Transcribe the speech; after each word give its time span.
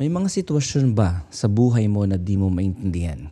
May 0.00 0.08
mga 0.08 0.32
sitwasyon 0.32 0.96
ba 0.96 1.28
sa 1.28 1.44
buhay 1.44 1.84
mo 1.84 2.08
na 2.08 2.16
di 2.16 2.32
mo 2.32 2.48
maintindihan? 2.48 3.28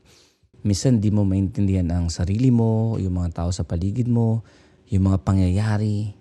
Minsan 0.61 1.01
di 1.01 1.09
mo 1.09 1.25
maintindihan 1.25 1.89
ang 1.89 2.13
sarili 2.13 2.53
mo, 2.53 3.01
yung 3.01 3.17
mga 3.17 3.41
tao 3.41 3.49
sa 3.49 3.65
paligid 3.65 4.05
mo, 4.05 4.45
yung 4.93 5.09
mga 5.09 5.25
pangyayari 5.25 6.13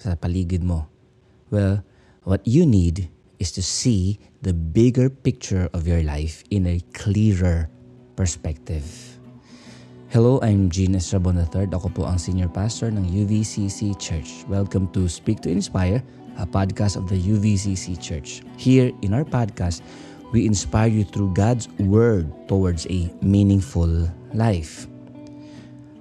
sa 0.00 0.16
paligid 0.16 0.64
mo. 0.64 0.88
Well, 1.52 1.84
what 2.24 2.40
you 2.48 2.64
need 2.64 3.12
is 3.36 3.52
to 3.52 3.60
see 3.60 4.16
the 4.40 4.56
bigger 4.56 5.12
picture 5.12 5.68
of 5.76 5.84
your 5.84 6.00
life 6.00 6.48
in 6.48 6.64
a 6.64 6.80
clearer 6.96 7.68
perspective. 8.16 8.88
Hello, 10.08 10.40
I'm 10.40 10.72
Gene 10.72 10.96
Estrabon 10.96 11.36
III. 11.36 11.68
Ako 11.76 11.92
po 11.92 12.08
ang 12.08 12.16
Senior 12.16 12.48
Pastor 12.48 12.88
ng 12.88 13.04
UVCC 13.04 13.92
Church. 14.00 14.48
Welcome 14.48 14.88
to 14.96 15.12
Speak 15.12 15.44
to 15.44 15.52
Inspire, 15.52 16.00
a 16.38 16.46
podcast 16.46 16.96
of 16.96 17.08
the 17.08 17.18
UVCC 17.18 18.00
Church. 18.00 18.42
Here 18.56 18.90
in 19.02 19.14
our 19.14 19.24
podcast, 19.24 19.82
we 20.32 20.46
inspire 20.46 20.88
you 20.88 21.04
through 21.04 21.34
God's 21.34 21.68
Word 21.78 22.30
towards 22.48 22.86
a 22.90 23.10
meaningful 23.22 24.10
life. 24.34 24.86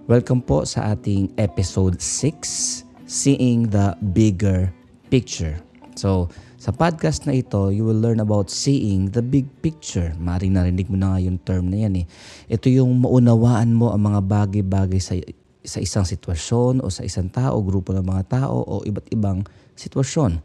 Welcome 0.10 0.44
po 0.44 0.68
sa 0.68 0.98
ating 0.98 1.32
episode 1.40 2.02
6, 2.02 2.84
Seeing 3.08 3.72
the 3.72 3.96
Bigger 4.12 4.74
Picture. 5.08 5.56
So, 5.94 6.28
sa 6.58 6.72
podcast 6.72 7.28
na 7.28 7.36
ito, 7.36 7.70
you 7.76 7.84
will 7.84 8.00
learn 8.00 8.24
about 8.24 8.48
seeing 8.48 9.12
the 9.12 9.20
big 9.20 9.48
picture. 9.60 10.16
Maring 10.16 10.56
narinig 10.56 10.88
mo 10.88 10.96
na 10.96 11.16
nga 11.16 11.20
yung 11.20 11.40
term 11.44 11.68
na 11.68 11.84
yan 11.84 12.04
eh. 12.04 12.06
Ito 12.48 12.72
yung 12.72 13.04
maunawaan 13.04 13.76
mo 13.76 13.92
ang 13.92 14.08
mga 14.08 14.20
bagay-bagay 14.24 15.00
sa, 15.04 15.20
sa 15.60 15.80
isang 15.84 16.08
sitwasyon 16.08 16.80
o 16.80 16.88
sa 16.88 17.04
isang 17.04 17.28
tao, 17.28 17.60
grupo 17.60 17.92
ng 17.92 18.04
mga 18.04 18.24
tao 18.44 18.64
o 18.64 18.80
iba't 18.84 19.08
ibang 19.12 19.44
sitwasyon. 19.76 20.42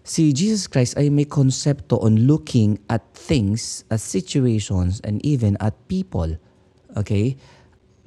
Si 0.00 0.32
Jesus 0.32 0.66
Christ 0.66 0.96
ay 0.96 1.12
may 1.12 1.28
konsepto 1.28 2.00
on 2.00 2.26
looking 2.26 2.80
at 2.88 3.04
things, 3.12 3.84
at 3.92 4.00
situations, 4.00 4.98
and 5.04 5.20
even 5.22 5.54
at 5.60 5.76
people. 5.86 6.34
Okay? 6.96 7.36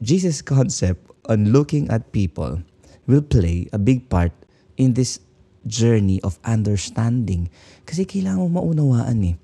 Jesus' 0.03 0.43
concept 0.43 0.99
on 1.29 1.55
looking 1.55 1.87
at 1.87 2.11
people 2.11 2.59
will 3.07 3.23
play 3.23 3.69
a 3.71 3.79
big 3.79 4.09
part 4.09 4.33
in 4.75 4.97
this 4.97 5.21
journey 5.63 6.19
of 6.27 6.39
understanding. 6.43 7.47
Kasi 7.87 8.03
kailangan 8.03 8.51
mo 8.51 8.59
maunawaan 8.59 9.23
eh. 9.23 9.35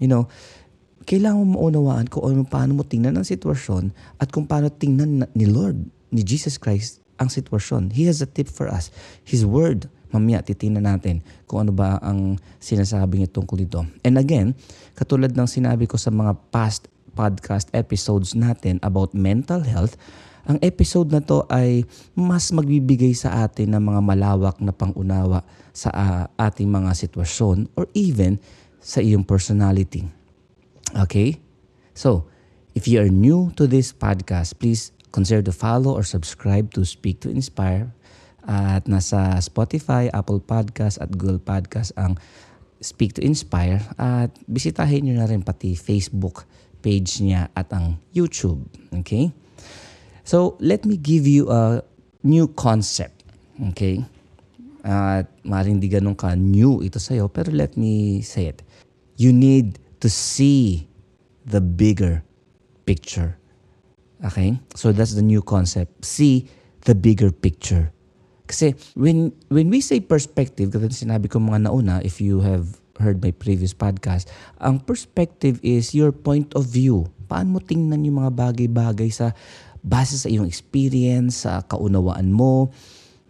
You 0.00 0.08
know, 0.08 0.24
kailangan 1.04 1.44
mo 1.44 1.60
maunawaan 1.60 2.08
kung 2.08 2.24
ano, 2.24 2.48
paano 2.48 2.80
mo 2.80 2.82
tingnan 2.84 3.16
ang 3.16 3.26
sitwasyon 3.28 3.92
at 4.20 4.32
kung 4.32 4.48
paano 4.48 4.72
tingnan 4.72 5.28
ni 5.36 5.44
Lord, 5.44 5.84
ni 6.12 6.24
Jesus 6.24 6.56
Christ, 6.56 7.04
ang 7.16 7.32
sitwasyon. 7.32 7.92
He 7.96 8.08
has 8.08 8.20
a 8.20 8.28
tip 8.28 8.48
for 8.48 8.68
us. 8.68 8.92
His 9.24 9.44
word 9.44 9.88
Mamaya 10.14 10.42
titingnan 10.42 10.86
natin 10.86 11.24
kung 11.46 11.66
ano 11.66 11.72
ba 11.74 11.98
ang 12.02 12.38
sinasabi 12.62 13.22
niya 13.22 13.30
tungkol 13.30 13.58
dito. 13.58 13.82
And 14.06 14.20
again, 14.20 14.54
katulad 14.94 15.34
ng 15.34 15.48
sinabi 15.48 15.90
ko 15.90 15.98
sa 15.98 16.14
mga 16.14 16.36
past 16.52 16.86
podcast 17.16 17.72
episodes 17.72 18.36
natin 18.36 18.76
about 18.84 19.16
mental 19.16 19.64
health, 19.64 19.96
ang 20.46 20.62
episode 20.62 21.10
na 21.10 21.18
to 21.18 21.42
ay 21.50 21.82
mas 22.14 22.54
magbibigay 22.54 23.10
sa 23.18 23.42
atin 23.42 23.74
ng 23.74 23.82
mga 23.82 24.00
malawak 24.04 24.56
na 24.62 24.70
pangunawa 24.70 25.42
sa 25.74 25.90
uh, 25.90 26.24
ating 26.38 26.70
mga 26.70 26.94
sitwasyon 26.94 27.66
or 27.74 27.90
even 27.98 28.38
sa 28.78 29.02
iyong 29.02 29.26
personality. 29.26 30.06
Okay? 30.94 31.42
So, 31.98 32.30
if 32.78 32.86
you 32.86 33.02
are 33.02 33.10
new 33.10 33.50
to 33.58 33.66
this 33.66 33.90
podcast, 33.90 34.62
please 34.62 34.94
consider 35.10 35.42
to 35.42 35.50
follow 35.50 35.98
or 35.98 36.06
subscribe 36.06 36.70
to 36.78 36.86
Speak 36.86 37.18
to 37.26 37.32
Inspire 37.32 37.95
at 38.46 38.86
nasa 38.86 39.42
Spotify, 39.42 40.06
Apple 40.14 40.38
Podcast 40.40 41.02
at 41.02 41.10
Google 41.12 41.42
Podcast 41.42 41.90
ang 41.98 42.14
Speak 42.78 43.18
to 43.18 43.20
Inspire. 43.20 43.82
At 43.98 44.30
bisitahin 44.46 45.04
nyo 45.06 45.18
na 45.18 45.26
rin 45.26 45.42
pati 45.42 45.74
Facebook 45.74 46.46
page 46.80 47.18
niya 47.20 47.50
at 47.58 47.66
ang 47.74 47.98
YouTube. 48.14 48.62
Okay? 49.02 49.34
So, 50.22 50.54
let 50.62 50.86
me 50.86 50.94
give 50.94 51.26
you 51.26 51.50
a 51.50 51.82
new 52.22 52.46
concept. 52.54 53.26
Okay? 53.74 54.06
At 54.86 55.26
uh, 55.26 55.42
maring 55.42 55.82
di 55.82 55.90
ganun 55.90 56.14
ka 56.14 56.38
new 56.38 56.78
ito 56.86 57.02
sa'yo, 57.02 57.26
pero 57.26 57.50
let 57.50 57.74
me 57.74 58.22
say 58.22 58.46
it. 58.54 58.62
You 59.18 59.34
need 59.34 59.82
to 59.98 60.06
see 60.06 60.86
the 61.42 61.58
bigger 61.58 62.22
picture. 62.86 63.34
Okay? 64.22 64.62
So 64.78 64.92
that's 64.92 65.14
the 65.18 65.26
new 65.26 65.42
concept. 65.42 66.04
See 66.04 66.46
the 66.86 66.94
bigger 66.94 67.34
picture. 67.34 67.90
Kasi 68.46 68.78
when 68.94 69.34
when 69.50 69.68
we 69.70 69.82
say 69.82 69.98
perspective, 69.98 70.70
kasi 70.70 71.06
sinabi 71.06 71.26
ko 71.26 71.42
mga 71.42 71.66
nauna, 71.66 71.98
if 72.06 72.22
you 72.22 72.42
have 72.42 72.78
heard 73.02 73.20
my 73.20 73.34
previous 73.34 73.76
podcast, 73.76 74.30
ang 74.62 74.80
perspective 74.80 75.60
is 75.60 75.92
your 75.92 76.14
point 76.14 76.48
of 76.56 76.64
view. 76.70 77.10
Paano 77.26 77.58
mo 77.58 77.60
tingnan 77.60 78.06
yung 78.06 78.22
mga 78.22 78.32
bagay-bagay 78.32 79.10
sa 79.12 79.34
base 79.82 80.18
sa 80.18 80.30
iyong 80.30 80.46
experience, 80.46 81.44
sa 81.44 81.62
kaunawaan 81.66 82.30
mo, 82.30 82.70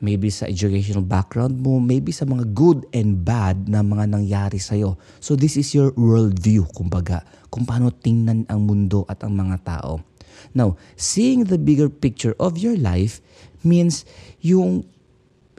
maybe 0.01 0.29
sa 0.29 0.49
educational 0.49 1.05
background 1.05 1.57
mo, 1.61 1.81
maybe 1.81 2.13
sa 2.13 2.29
mga 2.29 2.45
good 2.53 2.85
and 2.93 3.25
bad 3.25 3.69
na 3.69 3.81
mga 3.81 4.13
nangyari 4.13 4.61
sa'yo. 4.61 4.97
So 5.21 5.37
this 5.37 5.57
is 5.57 5.73
your 5.73 5.93
worldview, 5.97 6.69
kumbaga, 6.77 7.25
kung 7.49 7.65
paano 7.65 7.93
tingnan 7.93 8.45
ang 8.49 8.69
mundo 8.69 9.09
at 9.09 9.25
ang 9.25 9.37
mga 9.37 9.57
tao. 9.65 10.05
Now, 10.53 10.77
seeing 11.01 11.49
the 11.49 11.57
bigger 11.57 11.89
picture 11.89 12.37
of 12.37 12.61
your 12.61 12.77
life 12.77 13.25
means 13.65 14.05
yung 14.45 14.85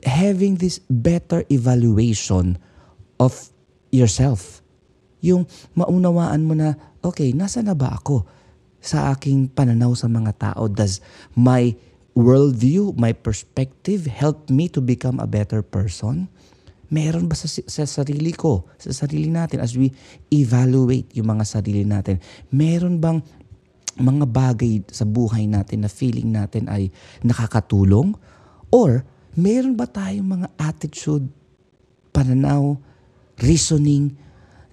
having 0.06 0.62
this 0.62 0.78
better 0.91 1.41
evaluation 1.50 2.59
of 3.18 3.50
yourself. 3.90 4.62
Yung 5.24 5.50
maunawaan 5.74 6.46
mo 6.46 6.53
na, 6.53 6.78
okay, 7.02 7.34
nasa 7.34 7.66
na 7.66 7.74
ba 7.74 7.97
ako 7.97 8.28
sa 8.78 9.09
aking 9.16 9.50
pananaw 9.50 9.97
sa 9.97 10.06
mga 10.06 10.38
tao? 10.38 10.69
Does 10.69 11.02
my 11.34 11.74
worldview, 12.13 12.94
my 12.97 13.13
perspective 13.13 14.06
help 14.06 14.50
me 14.53 14.69
to 14.69 14.81
become 14.81 15.18
a 15.18 15.30
better 15.30 15.66
person? 15.66 16.29
Meron 16.88 17.28
ba 17.28 17.35
sa, 17.35 17.50
sa 17.50 17.84
sarili 17.84 18.31
ko, 18.31 18.64
sa 18.79 18.96
sarili 18.96 19.28
natin 19.28 19.59
as 19.59 19.75
we 19.75 19.91
evaluate 20.31 21.12
yung 21.18 21.28
mga 21.35 21.44
sarili 21.44 21.84
natin? 21.84 22.22
Meron 22.53 23.02
bang 23.02 23.19
mga 23.97 24.25
bagay 24.29 24.85
sa 24.94 25.03
buhay 25.03 25.50
natin 25.50 25.84
na 25.84 25.90
feeling 25.91 26.29
natin 26.31 26.69
ay 26.69 26.94
nakakatulong? 27.25 28.14
Or 28.72 29.03
meron 29.37 29.77
ba 29.77 29.85
tayong 29.85 30.25
mga 30.25 30.47
attitude, 30.57 31.29
pananaw, 32.09 32.73
reasoning 33.37 34.17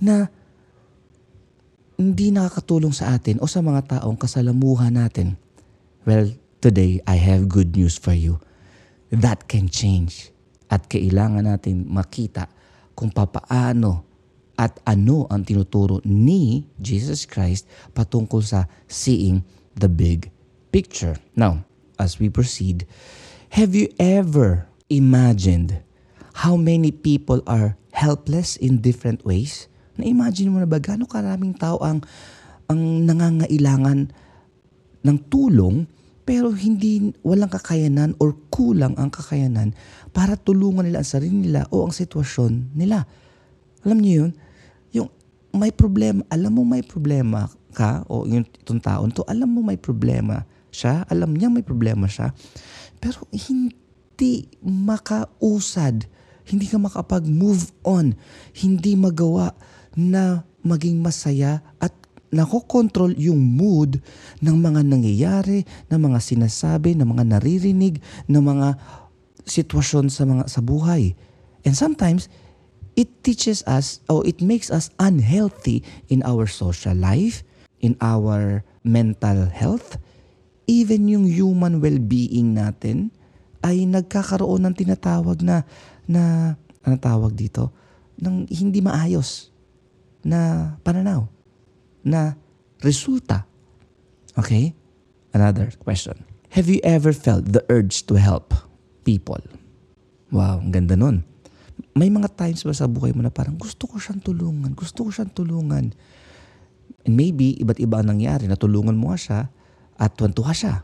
na 0.00 0.32
hindi 2.00 2.32
nakakatulong 2.32 2.96
sa 2.96 3.12
atin 3.14 3.38
o 3.38 3.46
sa 3.46 3.60
mga 3.60 4.00
taong 4.00 4.16
kasalamuhan 4.16 4.96
natin? 4.96 5.36
Well, 6.08 6.32
today 6.64 7.04
I 7.04 7.20
have 7.20 7.46
good 7.46 7.76
news 7.76 8.00
for 8.00 8.16
you. 8.16 8.40
That 9.12 9.46
can 9.46 9.68
change. 9.68 10.32
At 10.72 10.88
kailangan 10.88 11.44
natin 11.44 11.86
makita 11.86 12.48
kung 12.96 13.12
papaano 13.12 14.02
at 14.56 14.80
ano 14.86 15.26
ang 15.28 15.44
tinuturo 15.44 16.00
ni 16.06 16.64
Jesus 16.78 17.26
Christ 17.28 17.68
patungkol 17.92 18.42
sa 18.42 18.66
seeing 18.88 19.44
the 19.76 19.90
big 19.90 20.30
picture. 20.70 21.18
Now, 21.36 21.62
as 21.98 22.18
we 22.18 22.30
proceed, 22.30 22.86
Have 23.54 23.70
you 23.78 23.86
ever 24.02 24.66
imagined 24.90 25.78
how 26.42 26.58
many 26.58 26.90
people 26.90 27.38
are 27.46 27.78
helpless 27.94 28.58
in 28.58 28.82
different 28.82 29.22
ways? 29.22 29.70
Na-imagine 29.94 30.50
mo 30.50 30.58
na 30.58 30.66
ba 30.66 30.82
gano'ng 30.82 31.06
karaming 31.06 31.54
tao 31.54 31.78
ang, 31.78 32.02
ang 32.66 33.06
nangangailangan 33.06 34.10
ng 35.06 35.18
tulong 35.30 35.86
pero 36.26 36.50
hindi 36.50 37.14
walang 37.22 37.46
kakayanan 37.46 38.18
or 38.18 38.34
kulang 38.50 38.98
ang 38.98 39.14
kakayanan 39.14 39.70
para 40.10 40.34
tulungan 40.34 40.90
nila 40.90 41.06
ang 41.06 41.10
sarili 41.14 41.46
nila 41.46 41.70
o 41.70 41.86
ang 41.86 41.94
sitwasyon 41.94 42.74
nila. 42.74 43.06
Alam 43.86 44.02
niyo 44.02 44.14
yun? 44.26 44.30
Yung 44.98 45.08
may 45.54 45.70
problema, 45.70 46.26
alam 46.26 46.58
mo 46.58 46.66
may 46.66 46.82
problema 46.82 47.46
ka 47.70 48.02
o 48.10 48.26
yung 48.26 48.42
itong 48.66 48.82
taon 48.82 49.14
to, 49.14 49.22
alam 49.30 49.46
mo 49.46 49.62
may 49.62 49.78
problema 49.78 50.42
siya, 50.74 51.06
alam 51.06 51.38
niya 51.38 51.46
may 51.54 51.62
problema 51.62 52.10
siya. 52.10 52.34
Pero 53.04 53.28
hindi 53.36 54.48
makausad, 54.64 56.08
hindi 56.48 56.64
ka 56.64 56.80
makapag-move 56.80 57.68
on, 57.84 58.16
hindi 58.56 58.96
magawa 58.96 59.52
na 59.92 60.48
maging 60.64 61.04
masaya 61.04 61.60
at 61.84 61.92
nakokontrol 62.32 63.12
yung 63.20 63.38
mood 63.38 64.00
ng 64.40 64.56
mga 64.56 64.80
nangyayari, 64.88 65.68
ng 65.92 66.00
mga 66.00 66.18
sinasabi, 66.24 66.96
ng 66.96 67.04
mga 67.04 67.36
naririnig, 67.36 68.00
ng 68.24 68.40
mga 68.40 68.80
sitwasyon 69.44 70.08
sa 70.08 70.24
mga 70.24 70.48
sa 70.48 70.64
buhay. 70.64 71.12
And 71.68 71.76
sometimes 71.76 72.32
it 72.96 73.20
teaches 73.20 73.60
us 73.68 74.00
or 74.08 74.24
it 74.24 74.40
makes 74.40 74.72
us 74.72 74.88
unhealthy 74.96 75.84
in 76.08 76.24
our 76.24 76.48
social 76.48 76.96
life, 76.96 77.44
in 77.84 78.00
our 78.00 78.64
mental 78.82 79.46
health, 79.52 80.00
even 80.64 81.08
yung 81.08 81.26
human 81.28 81.80
well-being 81.80 82.56
natin 82.56 83.12
ay 83.64 83.88
nagkakaroon 83.88 84.64
ng 84.68 84.74
tinatawag 84.76 85.40
na 85.40 85.64
na 86.04 86.54
ano 86.84 86.96
tawag 87.00 87.32
dito 87.32 87.72
ng 88.20 88.48
hindi 88.48 88.84
maayos. 88.84 89.54
na 90.24 90.72
pananaw, 90.80 91.28
na 92.00 92.34
resulta. 92.80 93.44
Okay? 94.34 94.72
Another 95.36 95.68
question. 95.78 96.24
Have 96.56 96.66
you 96.66 96.80
ever 96.82 97.12
felt 97.12 97.52
the 97.52 97.62
urge 97.68 98.08
to 98.08 98.16
help 98.16 98.56
people? 99.04 99.38
Wow, 100.32 100.64
ang 100.64 100.72
ganda 100.72 100.96
nun. 100.96 101.22
May 101.94 102.10
mga 102.10 102.34
times 102.34 102.66
ba 102.66 102.74
sa 102.74 102.90
buhay 102.90 103.14
mo 103.14 103.22
na 103.22 103.30
parang 103.30 103.54
gusto 103.54 103.86
ko 103.86 104.00
siyang 104.00 104.24
tulungan, 104.24 104.74
gusto 104.74 105.06
ko 105.06 105.10
siyang 105.12 105.30
tulungan. 105.30 105.94
And 107.04 107.14
maybe, 107.14 107.54
iba't 107.60 107.78
iba 107.78 108.00
ang 108.00 108.16
nangyari, 108.16 108.48
natulungan 108.48 108.96
mo 108.96 109.14
siya 109.14 109.52
at 109.98 110.14
tuwan 110.18 110.54
siya. 110.54 110.82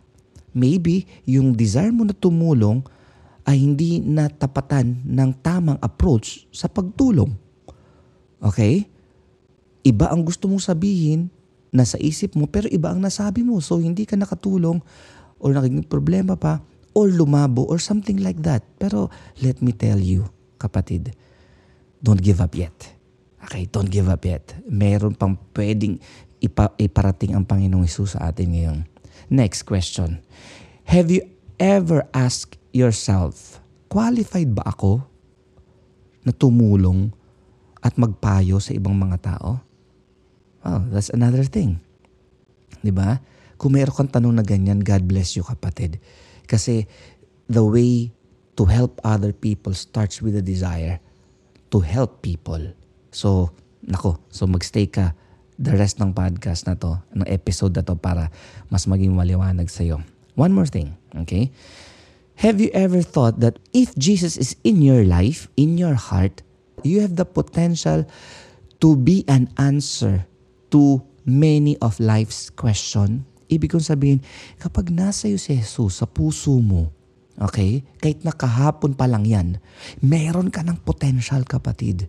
Maybe, 0.51 1.07
yung 1.27 1.55
desire 1.55 1.95
mo 1.95 2.03
na 2.03 2.15
tumulong 2.15 2.83
ay 3.47 3.63
hindi 3.63 4.03
natapatan 4.03 5.07
ng 5.07 5.31
tamang 5.43 5.79
approach 5.79 6.47
sa 6.51 6.67
pagtulong. 6.67 7.31
Okay? 8.43 8.87
Iba 9.87 10.11
ang 10.11 10.27
gusto 10.27 10.51
mong 10.51 10.63
sabihin, 10.63 11.31
nasa 11.71 11.97
isip 12.03 12.35
mo, 12.35 12.51
pero 12.51 12.67
iba 12.69 12.91
ang 12.91 12.99
nasabi 12.99 13.47
mo. 13.47 13.63
So, 13.63 13.79
hindi 13.79 14.05
ka 14.05 14.19
nakatulong 14.19 14.83
or 15.39 15.49
naging 15.55 15.87
problema 15.87 16.35
pa 16.35 16.61
or 16.93 17.07
lumabo 17.09 17.65
or 17.65 17.79
something 17.79 18.19
like 18.19 18.43
that. 18.43 18.67
Pero, 18.77 19.09
let 19.39 19.63
me 19.63 19.71
tell 19.71 20.03
you, 20.03 20.27
kapatid, 20.59 21.15
don't 22.03 22.21
give 22.21 22.43
up 22.43 22.53
yet. 22.59 22.75
Okay, 23.41 23.65
don't 23.71 23.89
give 23.89 24.11
up 24.11 24.21
yet. 24.27 24.53
Meron 24.69 25.17
pang 25.17 25.39
pwedeng 25.57 25.97
ipa, 26.43 26.77
iparating 26.77 27.33
ang 27.33 27.49
Panginoong 27.49 27.89
Isus 27.89 28.19
sa 28.19 28.29
atin 28.29 28.53
ngayon. 28.53 28.79
Next 29.31 29.63
question. 29.63 30.27
Have 30.91 31.07
you 31.07 31.23
ever 31.63 32.03
asked 32.11 32.59
yourself, 32.75 33.63
qualified 33.87 34.59
ba 34.59 34.67
ako 34.67 35.07
na 36.27 36.35
tumulong 36.35 37.15
at 37.79 37.95
magpayo 37.95 38.59
sa 38.59 38.75
ibang 38.75 38.99
mga 38.99 39.23
tao? 39.23 39.63
Oh, 40.67 40.83
that's 40.91 41.15
another 41.15 41.47
thing. 41.47 41.79
'Di 42.83 42.91
ba? 42.91 43.23
Kung 43.55 43.79
meron 43.79 43.95
kang 43.95 44.11
tanong 44.11 44.35
na 44.35 44.45
ganyan, 44.45 44.83
God 44.83 45.07
bless 45.07 45.39
you 45.39 45.47
kapatid. 45.47 46.03
Kasi 46.51 46.91
the 47.47 47.63
way 47.63 48.11
to 48.59 48.67
help 48.67 48.99
other 49.07 49.31
people 49.31 49.73
starts 49.77 50.19
with 50.19 50.35
a 50.35 50.45
desire 50.45 50.99
to 51.71 51.79
help 51.79 52.21
people. 52.25 52.61
So, 53.15 53.55
nako, 53.87 54.19
so 54.33 54.51
magstay 54.51 54.91
ka 54.91 55.15
the 55.61 55.77
rest 55.77 56.01
ng 56.01 56.17
podcast 56.17 56.65
na 56.65 56.73
to, 56.73 56.97
ng 57.13 57.29
episode 57.29 57.77
na 57.77 57.85
to 57.85 57.93
para 58.01 58.33
mas 58.73 58.89
maging 58.89 59.13
maliwanag 59.13 59.69
sa'yo. 59.69 60.01
One 60.41 60.57
more 60.57 60.65
thing, 60.65 60.97
okay? 61.13 61.53
Have 62.41 62.57
you 62.65 62.73
ever 62.73 63.05
thought 63.05 63.45
that 63.45 63.61
if 63.77 63.93
Jesus 64.01 64.41
is 64.41 64.57
in 64.65 64.81
your 64.81 65.05
life, 65.05 65.53
in 65.61 65.77
your 65.77 65.93
heart, 65.93 66.41
you 66.81 67.05
have 67.05 67.21
the 67.21 67.29
potential 67.29 68.09
to 68.81 68.97
be 68.97 69.29
an 69.29 69.53
answer 69.61 70.25
to 70.73 71.05
many 71.29 71.77
of 71.85 72.01
life's 72.01 72.49
question. 72.49 73.29
Ibig 73.51 73.77
kong 73.77 73.85
sabihin, 73.85 74.21
kapag 74.57 74.89
nasa 74.89 75.29
iyo 75.29 75.37
si 75.37 75.59
Jesus 75.59 76.01
sa 76.01 76.07
puso 76.09 76.57
mo, 76.63 76.89
okay, 77.37 77.85
kahit 78.01 78.25
nakahapon 78.25 78.97
pa 78.97 79.05
lang 79.05 79.29
yan, 79.29 79.61
meron 80.01 80.49
ka 80.49 80.65
ng 80.65 80.81
potential 80.81 81.45
kapatid. 81.45 82.09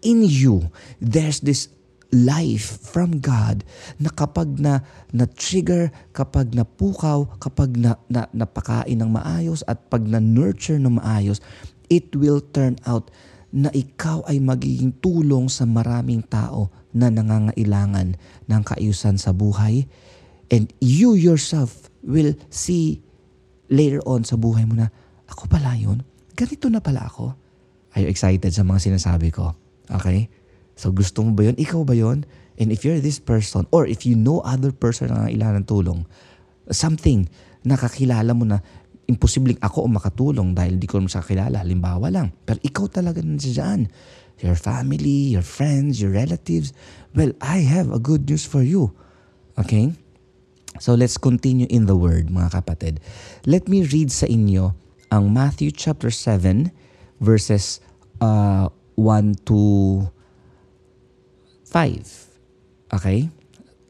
In 0.00 0.22
you, 0.24 0.70
there's 1.02 1.42
this 1.42 1.68
life 2.14 2.78
from 2.86 3.18
God 3.18 3.66
na 3.98 4.10
kapag 4.14 4.58
na 4.62 4.86
na-trigger, 5.10 5.90
kapag 6.14 6.54
napukaw, 6.54 7.26
kapag 7.42 7.74
na, 7.74 7.98
na 8.06 8.30
napakain 8.30 8.98
ng 8.98 9.10
maayos 9.10 9.66
at 9.66 9.90
pag 9.90 10.06
na-nurture 10.06 10.78
ng 10.78 11.02
maayos, 11.02 11.42
it 11.90 12.14
will 12.14 12.38
turn 12.40 12.78
out 12.86 13.10
na 13.50 13.70
ikaw 13.72 14.22
ay 14.26 14.42
magiging 14.42 14.94
tulong 15.00 15.48
sa 15.48 15.64
maraming 15.64 16.22
tao 16.26 16.68
na 16.92 17.08
nangangailangan 17.08 18.18
ng 18.46 18.62
kaayusan 18.62 19.16
sa 19.16 19.32
buhay. 19.32 19.86
And 20.52 20.70
you 20.78 21.18
yourself 21.18 21.90
will 22.06 22.38
see 22.52 23.02
later 23.66 23.98
on 24.06 24.22
sa 24.22 24.38
buhay 24.38 24.62
mo 24.66 24.78
na, 24.78 24.94
ako 25.26 25.50
pala 25.50 25.74
yun? 25.74 26.06
Ganito 26.38 26.70
na 26.70 26.78
pala 26.78 27.08
ako? 27.08 27.34
Are 27.96 28.00
you 28.04 28.12
excited 28.12 28.52
sa 28.52 28.62
mga 28.62 28.92
sinasabi 28.92 29.32
ko? 29.32 29.56
Okay? 29.88 30.28
So 30.76 30.92
gusto 30.92 31.24
mo 31.24 31.32
ba 31.32 31.48
yun? 31.48 31.56
Ikaw 31.56 31.82
ba 31.82 31.96
yun? 31.96 32.28
And 32.60 32.68
if 32.68 32.84
you're 32.84 33.00
this 33.00 33.20
person, 33.20 33.64
or 33.72 33.88
if 33.88 34.04
you 34.04 34.16
know 34.16 34.44
other 34.44 34.72
person 34.72 35.12
na 35.12 35.32
ilan 35.32 35.64
ng 35.64 35.66
tulong, 35.68 36.04
something, 36.68 37.28
nakakilala 37.64 38.32
mo 38.36 38.44
na 38.44 38.60
imposibleng 39.08 39.58
ako 39.64 39.86
o 39.86 39.88
makatulong 39.88 40.52
dahil 40.52 40.76
di 40.76 40.86
ko 40.86 41.00
naman 41.00 41.10
siya. 41.10 41.48
Halimbawa 41.48 42.12
lang. 42.12 42.30
Pero 42.44 42.60
ikaw 42.60 42.86
talaga 42.92 43.24
nandiyan 43.24 43.88
your 44.44 44.56
family, 44.56 45.32
your 45.32 45.44
friends, 45.44 45.96
your 46.00 46.12
relatives, 46.12 46.72
well, 47.16 47.32
I 47.40 47.64
have 47.64 47.88
a 47.88 47.98
good 47.98 48.28
news 48.28 48.44
for 48.44 48.60
you. 48.60 48.92
Okay? 49.56 49.96
So 50.76 50.92
let's 50.92 51.16
continue 51.16 51.66
in 51.72 51.88
the 51.88 51.96
word, 51.96 52.28
mga 52.28 52.52
kapatid. 52.52 53.00
Let 53.48 53.64
me 53.64 53.88
read 53.88 54.12
sa 54.12 54.28
inyo 54.28 54.76
ang 55.08 55.32
Matthew 55.32 55.72
chapter 55.72 56.12
7 56.12 56.68
verses 57.16 57.80
uh, 58.20 58.68
1 59.00 59.48
to 59.48 60.04
5. 61.76 62.96
Okay? 62.96 63.28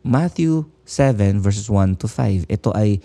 Matthew 0.02 0.66
7 0.82 1.38
verses 1.38 1.70
1 1.70 2.02
to 2.02 2.10
5. 2.10 2.50
Ito 2.50 2.74
ay 2.74 2.98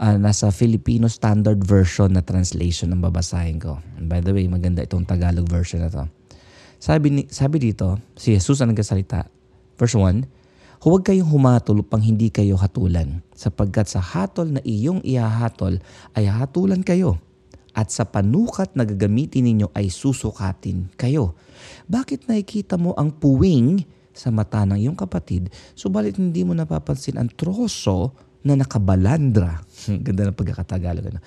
uh, 0.00 0.16
nasa 0.16 0.48
Filipino 0.48 1.12
Standard 1.12 1.60
Version 1.60 2.16
na 2.16 2.24
translation 2.24 2.88
ng 2.96 3.04
babasahin 3.04 3.60
ko. 3.60 3.84
And 4.00 4.08
by 4.08 4.24
the 4.24 4.32
way, 4.32 4.48
maganda 4.48 4.80
itong 4.80 5.04
Tagalog 5.04 5.44
version 5.52 5.84
na 5.84 5.92
to. 5.92 6.08
Sabi, 6.80 7.12
ni, 7.12 7.22
sabi 7.28 7.60
dito, 7.60 8.00
si 8.16 8.32
Jesus 8.32 8.64
ang 8.64 8.72
nagkasalita. 8.72 9.28
Verse 9.76 9.96
1, 9.96 10.24
Huwag 10.84 11.04
kayong 11.04 11.32
humatol 11.32 11.80
upang 11.80 12.04
hindi 12.04 12.28
kayo 12.28 12.60
hatulan, 12.60 13.24
sapagkat 13.32 13.88
sa 13.88 14.04
hatol 14.04 14.52
na 14.52 14.60
iyong 14.68 15.00
ihahatol 15.00 15.80
ay 16.12 16.28
hatulan 16.28 16.84
kayo, 16.84 17.16
at 17.72 17.88
sa 17.88 18.04
panukat 18.04 18.76
na 18.76 18.84
gagamitin 18.84 19.48
ninyo 19.48 19.72
ay 19.72 19.88
susukatin 19.88 20.92
kayo. 21.00 21.32
Bakit 21.88 22.28
nakikita 22.28 22.76
mo 22.76 22.92
ang 23.00 23.16
puwing 23.16 23.80
sa 24.14 24.30
mata 24.30 24.62
ng 24.62 24.78
iyong 24.78 24.96
kapatid, 24.96 25.50
subalit 25.74 26.16
hindi 26.16 26.46
mo 26.46 26.54
napapansin 26.54 27.18
ang 27.18 27.28
troso 27.34 28.14
na 28.44 28.54
nakabalandra. 28.60 29.64
Ganda 30.04 30.28
ng 30.28 30.36
pagkakatagalog. 30.36 31.04
Ano? 31.10 31.20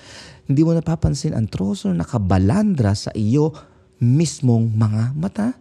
Hindi 0.45 0.62
mo 0.62 0.72
napapansin 0.78 1.34
ang 1.34 1.50
troso 1.50 1.89
na 1.89 2.06
nakabalandra 2.06 2.94
sa 2.94 3.10
iyo 3.18 3.51
mismong 3.98 4.69
mga 4.78 5.18
mata? 5.18 5.57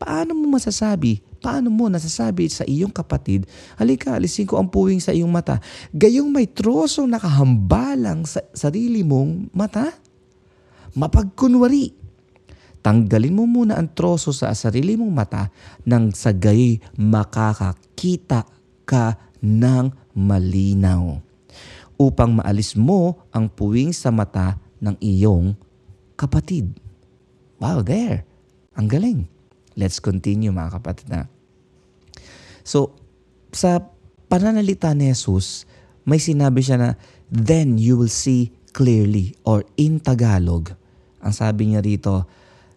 Paano 0.00 0.32
mo 0.32 0.56
masasabi? 0.56 1.20
Paano 1.40 1.68
mo 1.68 1.88
nasasabi 1.88 2.48
sa 2.52 2.64
iyong 2.68 2.92
kapatid, 2.92 3.48
halika, 3.80 4.12
alisin 4.12 4.44
ko 4.44 4.60
ang 4.60 4.68
puwing 4.68 5.00
sa 5.00 5.12
iyong 5.12 5.32
mata, 5.32 5.56
gayong 5.92 6.28
may 6.28 6.44
trosong 6.44 7.08
nakahambalang 7.08 8.28
sa 8.28 8.44
sarili 8.52 9.00
mong 9.00 9.48
mata? 9.56 9.88
Mapagkunwari, 10.92 11.96
tanggalin 12.80 13.36
mo 13.36 13.44
muna 13.44 13.76
ang 13.76 13.92
troso 13.92 14.32
sa 14.32 14.52
sarili 14.56 14.96
mong 14.96 15.12
mata 15.12 15.52
nang 15.84 16.12
sa 16.12 16.32
gayoy 16.32 16.80
makakakita 16.96 18.48
ka 18.88 19.16
ng 19.40 20.16
malinaw 20.16 21.20
upang 22.00 22.40
maalis 22.40 22.74
mo 22.76 23.28
ang 23.28 23.52
puwing 23.52 23.92
sa 23.92 24.08
mata 24.08 24.56
ng 24.80 24.96
iyong 25.04 25.52
kapatid. 26.16 26.72
Wow, 27.60 27.84
there. 27.84 28.24
Ang 28.72 28.88
galing. 28.88 29.20
Let's 29.76 30.00
continue 30.00 30.48
mga 30.48 30.80
kapatid 30.80 31.12
na. 31.12 31.28
So, 32.64 32.96
sa 33.52 33.84
pananalita 34.32 34.96
ni 34.96 35.12
Jesus, 35.12 35.68
may 36.08 36.16
sinabi 36.16 36.64
siya 36.64 36.80
na, 36.80 36.90
then 37.28 37.76
you 37.76 38.00
will 38.00 38.12
see 38.12 38.56
clearly 38.72 39.36
or 39.44 39.68
in 39.76 40.00
Tagalog. 40.00 40.72
Ang 41.20 41.36
sabi 41.36 41.68
niya 41.68 41.84
rito, 41.84 42.24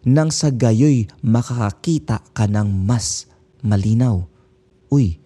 nang 0.04 0.30
sa 0.32 0.52
gayoy 0.52 1.08
makakakita 1.24 2.20
ka 2.36 2.46
ng 2.48 2.68
mas 2.68 3.28
malinaw. 3.64 4.28
Uy, 4.92 5.18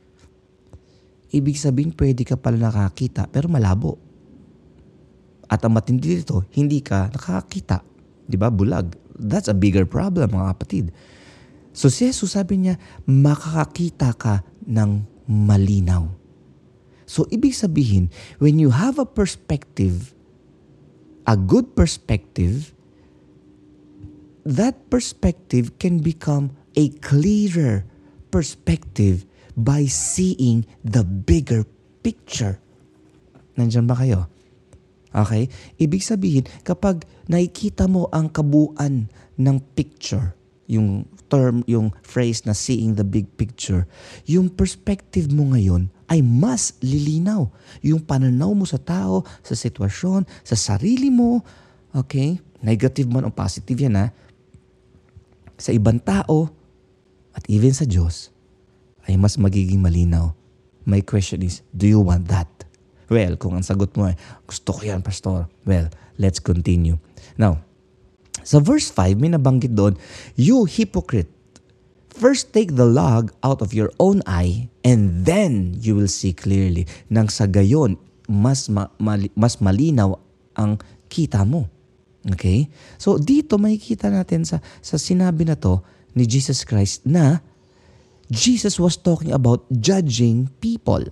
ibig 1.34 1.58
sabihin 1.58 1.92
pwede 1.98 2.22
ka 2.24 2.38
pala 2.38 2.70
nakakita 2.70 3.26
pero 3.30 3.50
malabo. 3.50 3.98
At 5.48 5.64
ang 5.64 5.74
matindi 5.74 6.22
dito, 6.22 6.46
hindi 6.54 6.84
ka 6.84 7.10
nakakita. 7.10 7.82
Ba? 8.38 8.52
Bulag 8.52 9.08
that's 9.18 9.50
a 9.50 9.58
bigger 9.58 9.90
problem 9.90 10.38
mga 10.38 10.54
kapatid. 10.54 10.86
So 11.74 11.90
si 11.90 12.10
Jesus 12.10 12.38
sabi 12.38 12.62
niya, 12.62 12.78
makakakita 13.06 14.14
ka 14.18 14.46
ng 14.66 15.06
malinaw. 15.30 16.10
So 17.10 17.26
ibig 17.34 17.54
sabihin, 17.58 18.10
when 18.38 18.62
you 18.62 18.74
have 18.74 19.02
a 19.02 19.06
perspective, 19.06 20.14
a 21.26 21.38
good 21.38 21.74
perspective, 21.74 22.77
that 24.48 24.88
perspective 24.88 25.76
can 25.76 26.00
become 26.00 26.56
a 26.80 26.88
clearer 27.04 27.84
perspective 28.32 29.28
by 29.60 29.84
seeing 29.92 30.64
the 30.88 31.04
bigger 31.04 31.68
picture. 32.00 32.56
Nandiyan 33.60 33.90
ba 33.90 34.00
kayo? 34.00 34.32
Okay? 35.12 35.52
Ibig 35.76 36.00
sabihin, 36.00 36.46
kapag 36.64 37.04
nakikita 37.28 37.92
mo 37.92 38.08
ang 38.16 38.32
kabuuan 38.32 39.12
ng 39.36 39.58
picture, 39.76 40.32
yung 40.70 41.04
term, 41.28 41.64
yung 41.68 41.92
phrase 42.06 42.48
na 42.48 42.56
seeing 42.56 42.96
the 42.96 43.04
big 43.04 43.28
picture, 43.36 43.84
yung 44.30 44.48
perspective 44.48 45.28
mo 45.28 45.52
ngayon 45.52 45.92
ay 46.08 46.24
mas 46.24 46.78
lilinaw. 46.80 47.52
Yung 47.84 48.00
pananaw 48.00 48.56
mo 48.56 48.64
sa 48.64 48.80
tao, 48.80 49.28
sa 49.44 49.56
sitwasyon, 49.58 50.24
sa 50.46 50.56
sarili 50.56 51.12
mo, 51.12 51.44
okay? 51.92 52.40
Negative 52.64 53.10
man 53.10 53.28
o 53.28 53.34
positive 53.34 53.76
yan 53.76 53.98
ha. 54.00 54.08
Sa 55.58 55.74
ibang 55.74 55.98
tao, 55.98 56.54
at 57.34 57.46
even 57.50 57.74
sa 57.74 57.86
Diyos, 57.86 58.30
ay 59.10 59.18
mas 59.18 59.38
magiging 59.38 59.82
malinaw. 59.82 60.34
My 60.88 61.02
question 61.04 61.44
is, 61.44 61.66
do 61.74 61.86
you 61.86 62.00
want 62.00 62.30
that? 62.32 62.50
Well, 63.08 63.40
kung 63.40 63.56
ang 63.56 63.66
sagot 63.66 63.96
mo 63.96 64.08
ay, 64.08 64.16
gusto 64.46 64.74
ko 64.76 64.82
yan, 64.84 65.02
Pastor. 65.02 65.48
Well, 65.64 65.92
let's 66.20 66.40
continue. 66.40 67.00
Now, 67.40 67.64
sa 68.44 68.60
verse 68.60 68.92
5, 68.92 69.20
may 69.20 69.32
nabanggit 69.32 69.76
doon, 69.76 69.96
You 70.36 70.68
hypocrite, 70.68 71.32
first 72.12 72.52
take 72.52 72.76
the 72.76 72.88
log 72.88 73.32
out 73.44 73.64
of 73.64 73.72
your 73.72 73.92
own 74.00 74.24
eye 74.28 74.68
and 74.84 75.24
then 75.24 75.76
you 75.80 75.96
will 75.96 76.12
see 76.12 76.32
clearly. 76.36 76.88
Nang 77.08 77.32
sa 77.32 77.48
gayon, 77.48 77.96
mas, 78.28 78.68
ma- 78.68 78.92
mali- 79.00 79.32
mas 79.36 79.60
malinaw 79.64 80.20
ang 80.56 80.80
kita 81.08 81.48
mo. 81.48 81.72
Okay? 82.34 82.68
So 83.00 83.16
dito 83.16 83.56
makikita 83.56 84.12
natin 84.12 84.44
sa, 84.44 84.60
sa 84.84 85.00
sinabi 85.00 85.48
na 85.48 85.56
to 85.56 85.80
ni 86.18 86.26
Jesus 86.26 86.66
Christ 86.66 87.06
na 87.08 87.40
Jesus 88.28 88.76
was 88.76 89.00
talking 89.00 89.32
about 89.32 89.64
judging 89.72 90.52
people. 90.60 91.08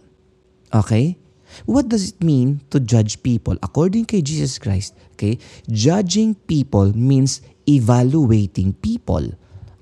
Okay? 0.76 1.16
What 1.64 1.88
does 1.88 2.12
it 2.12 2.20
mean 2.20 2.60
to 2.76 2.84
judge 2.84 3.24
people? 3.24 3.56
According 3.64 4.12
kay 4.12 4.20
Jesus 4.20 4.60
Christ, 4.60 4.92
okay, 5.16 5.40
judging 5.72 6.36
people 6.36 6.92
means 6.92 7.40
evaluating 7.64 8.76
people. 8.84 9.32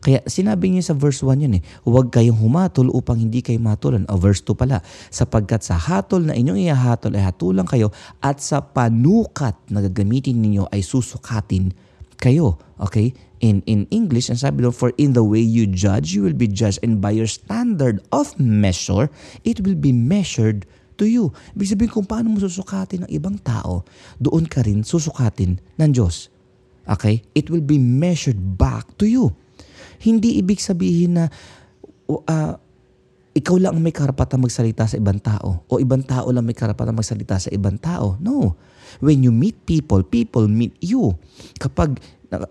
Kaya 0.04 0.20
sinabi 0.28 0.68
niya 0.68 0.92
sa 0.92 0.96
verse 1.00 1.24
1 1.24 1.48
yun 1.48 1.58
eh, 1.58 1.64
huwag 1.88 2.12
kayong 2.12 2.36
humatol 2.36 2.92
upang 2.92 3.24
hindi 3.24 3.40
kayo 3.40 3.56
matulan. 3.64 4.04
O 4.12 4.20
verse 4.20 4.44
2 4.44 4.52
pala, 4.52 4.84
sapagkat 5.08 5.64
sa 5.64 5.80
hatol 5.80 6.28
na 6.28 6.36
inyong 6.36 6.60
ihahatol 6.60 7.16
ay 7.16 7.24
hatulang 7.24 7.64
kayo 7.64 7.88
at 8.20 8.44
sa 8.44 8.60
panukat 8.60 9.56
na 9.72 9.80
gagamitin 9.80 10.44
ninyo 10.44 10.68
ay 10.76 10.84
susukatin 10.84 11.72
kayo. 12.20 12.60
Okay? 12.84 13.16
In, 13.40 13.64
in 13.64 13.88
English, 13.96 14.28
ang 14.28 14.40
sabi 14.40 14.68
doon, 14.68 14.76
for 14.76 14.92
in 15.00 15.16
the 15.16 15.24
way 15.24 15.40
you 15.40 15.64
judge, 15.72 16.12
you 16.12 16.28
will 16.28 16.36
be 16.36 16.52
judged 16.52 16.84
and 16.84 17.00
by 17.00 17.16
your 17.16 17.28
standard 17.28 18.04
of 18.12 18.36
measure, 18.36 19.08
it 19.48 19.64
will 19.64 19.80
be 19.80 19.96
measured 19.96 20.68
to 21.00 21.08
you. 21.08 21.32
Ibig 21.56 21.80
sabihin 21.80 21.92
kung 21.92 22.08
paano 22.08 22.36
mo 22.36 22.38
susukatin 22.44 23.08
ng 23.08 23.12
ibang 23.12 23.40
tao, 23.40 23.88
doon 24.20 24.52
ka 24.52 24.68
rin 24.68 24.84
susukatin 24.84 25.64
ng 25.80 25.90
Diyos. 25.96 26.28
Okay? 26.88 27.24
It 27.32 27.48
will 27.48 27.64
be 27.64 27.80
measured 27.80 28.60
back 28.60 29.00
to 29.00 29.08
you. 29.08 29.32
Hindi 30.04 30.38
ibig 30.38 30.60
sabihin 30.60 31.16
na 31.18 31.26
uh, 32.12 32.54
ikaw 33.34 33.58
lang 33.58 33.74
ang 33.74 33.82
may 33.82 33.96
karapatan 33.96 34.38
magsalita 34.38 34.86
sa 34.86 34.96
ibang 35.02 35.18
tao 35.18 35.66
o 35.66 35.82
ibang 35.82 36.06
tao 36.06 36.30
lang 36.30 36.46
may 36.46 36.54
karapatan 36.54 36.94
magsalita 36.94 37.42
sa 37.42 37.50
ibang 37.50 37.82
tao. 37.82 38.22
No. 38.22 38.54
When 39.02 39.26
you 39.26 39.34
meet 39.34 39.66
people, 39.66 40.06
people 40.06 40.46
meet 40.46 40.78
you. 40.78 41.18
Kapag 41.58 41.98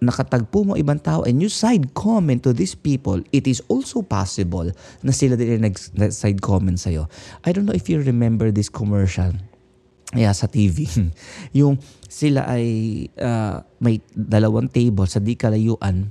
nakatagpo 0.02 0.66
mo 0.66 0.72
ibang 0.74 0.98
tao 0.98 1.22
and 1.22 1.38
you 1.38 1.50
side 1.50 1.94
comment 1.94 2.42
to 2.42 2.50
these 2.50 2.74
people, 2.74 3.22
it 3.30 3.46
is 3.46 3.62
also 3.70 4.02
possible 4.02 4.66
na 5.02 5.10
sila 5.14 5.38
din 5.38 5.62
nag-side 5.62 6.42
comment 6.42 6.78
sa'yo. 6.78 7.06
I 7.46 7.54
don't 7.54 7.66
know 7.66 7.74
if 7.74 7.86
you 7.86 8.02
remember 8.02 8.50
this 8.50 8.70
commercial 8.70 9.34
yeah, 10.14 10.34
sa 10.34 10.46
TV. 10.46 10.86
yung 11.58 11.78
sila 12.06 12.46
ay 12.46 12.66
uh, 13.22 13.62
may 13.78 14.02
dalawang 14.14 14.70
table 14.70 15.06
sa 15.06 15.18
di 15.18 15.34
kalayuan 15.38 16.10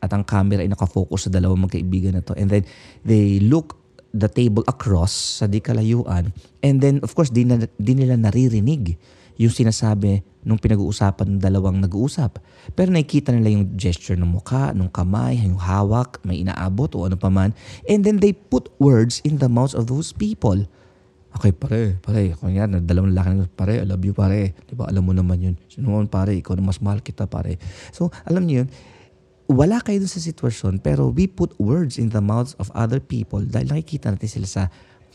at 0.00 0.10
ang 0.12 0.24
camera 0.24 0.64
ay 0.64 0.70
nakafocus 0.72 1.28
sa 1.28 1.30
dalawang 1.30 1.68
magkaibigan 1.68 2.16
na 2.16 2.24
to. 2.24 2.32
And 2.36 2.48
then 2.48 2.64
they 3.04 3.40
look 3.40 3.76
the 4.10 4.26
table 4.26 4.66
across 4.66 5.38
sa 5.38 5.46
di 5.46 5.62
kalayuan 5.62 6.34
and 6.66 6.82
then 6.82 6.98
of 7.06 7.14
course 7.14 7.30
di, 7.30 7.46
na, 7.46 7.62
di 7.78 7.94
nila 7.94 8.18
naririnig 8.18 8.98
yung 9.38 9.54
sinasabi 9.54 10.20
nung 10.44 10.60
pinag-uusapan 10.60 11.36
ng 11.36 11.40
dalawang 11.40 11.80
nag-uusap. 11.80 12.40
Pero 12.76 12.92
nakikita 12.92 13.32
nila 13.32 13.56
yung 13.56 13.72
gesture 13.76 14.16
ng 14.16 14.28
mukha, 14.28 14.76
ng 14.76 14.92
kamay, 14.92 15.40
yung 15.40 15.56
hawak, 15.56 16.20
may 16.28 16.44
inaabot 16.44 16.92
o 16.92 17.08
ano 17.08 17.16
pa 17.16 17.32
man. 17.32 17.56
And 17.88 18.04
then 18.04 18.20
they 18.20 18.36
put 18.36 18.68
words 18.76 19.24
in 19.24 19.40
the 19.40 19.48
mouths 19.48 19.72
of 19.72 19.88
those 19.88 20.12
people. 20.12 20.68
Okay, 21.40 21.56
pare, 21.56 21.96
pare. 22.04 22.36
Kung 22.36 22.52
yan, 22.52 22.84
dalawang 22.84 23.16
lalaki 23.16 23.48
pare, 23.54 23.80
I 23.80 23.86
love 23.88 24.02
you, 24.04 24.12
pare. 24.12 24.52
Di 24.66 24.74
ba, 24.76 24.90
alam 24.90 25.08
mo 25.08 25.16
naman 25.16 25.40
yun. 25.40 25.54
Sino 25.70 25.94
pare, 26.10 26.36
ikaw 26.36 26.58
na 26.58 26.66
mas 26.66 26.82
mahal 26.82 27.00
kita, 27.00 27.24
pare. 27.30 27.56
So, 27.94 28.10
alam 28.26 28.44
niyo 28.44 28.64
yun, 28.64 28.68
wala 29.50 29.82
kayo 29.82 29.98
dun 29.98 30.10
sa 30.10 30.22
sitwasyon 30.22 30.78
pero 30.78 31.10
we 31.10 31.26
put 31.26 31.50
words 31.58 31.98
in 31.98 32.14
the 32.14 32.22
mouths 32.22 32.54
of 32.62 32.70
other 32.70 33.02
people 33.02 33.42
dahil 33.42 33.74
nakikita 33.74 34.14
natin 34.14 34.30
sila 34.30 34.48
sa, 34.48 34.62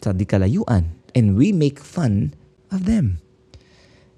sa 0.03 0.11
di 0.11 0.27
kalayuan 0.27 0.91
and 1.15 1.39
we 1.39 1.55
make 1.55 1.79
fun 1.79 2.35
of 2.67 2.83
them. 2.83 3.23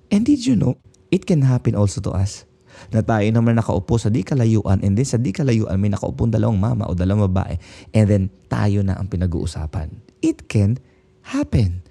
And 0.09 0.25
did 0.25 0.49
you 0.49 0.57
know, 0.57 0.81
it 1.13 1.29
can 1.29 1.45
happen 1.45 1.77
also 1.77 2.01
to 2.09 2.11
us 2.17 2.49
na 2.89 3.05
tayo 3.05 3.25
naman 3.29 3.57
nakaupo 3.61 3.97
sa 4.01 4.09
di 4.09 4.25
kalayuan 4.25 4.81
and 4.81 4.97
then 4.97 5.05
sa 5.05 5.21
di 5.21 5.29
kalayuan 5.29 5.77
may 5.77 5.93
nakaupong 5.93 6.33
dalawang 6.33 6.57
mama 6.57 6.89
o 6.89 6.97
dalawang 6.97 7.29
babae 7.29 7.57
and 7.93 8.05
then 8.09 8.23
tayo 8.49 8.81
na 8.81 8.97
ang 8.97 9.09
pinag-uusapan. 9.09 9.93
It 10.25 10.49
can 10.49 10.81
happen. 11.29 11.85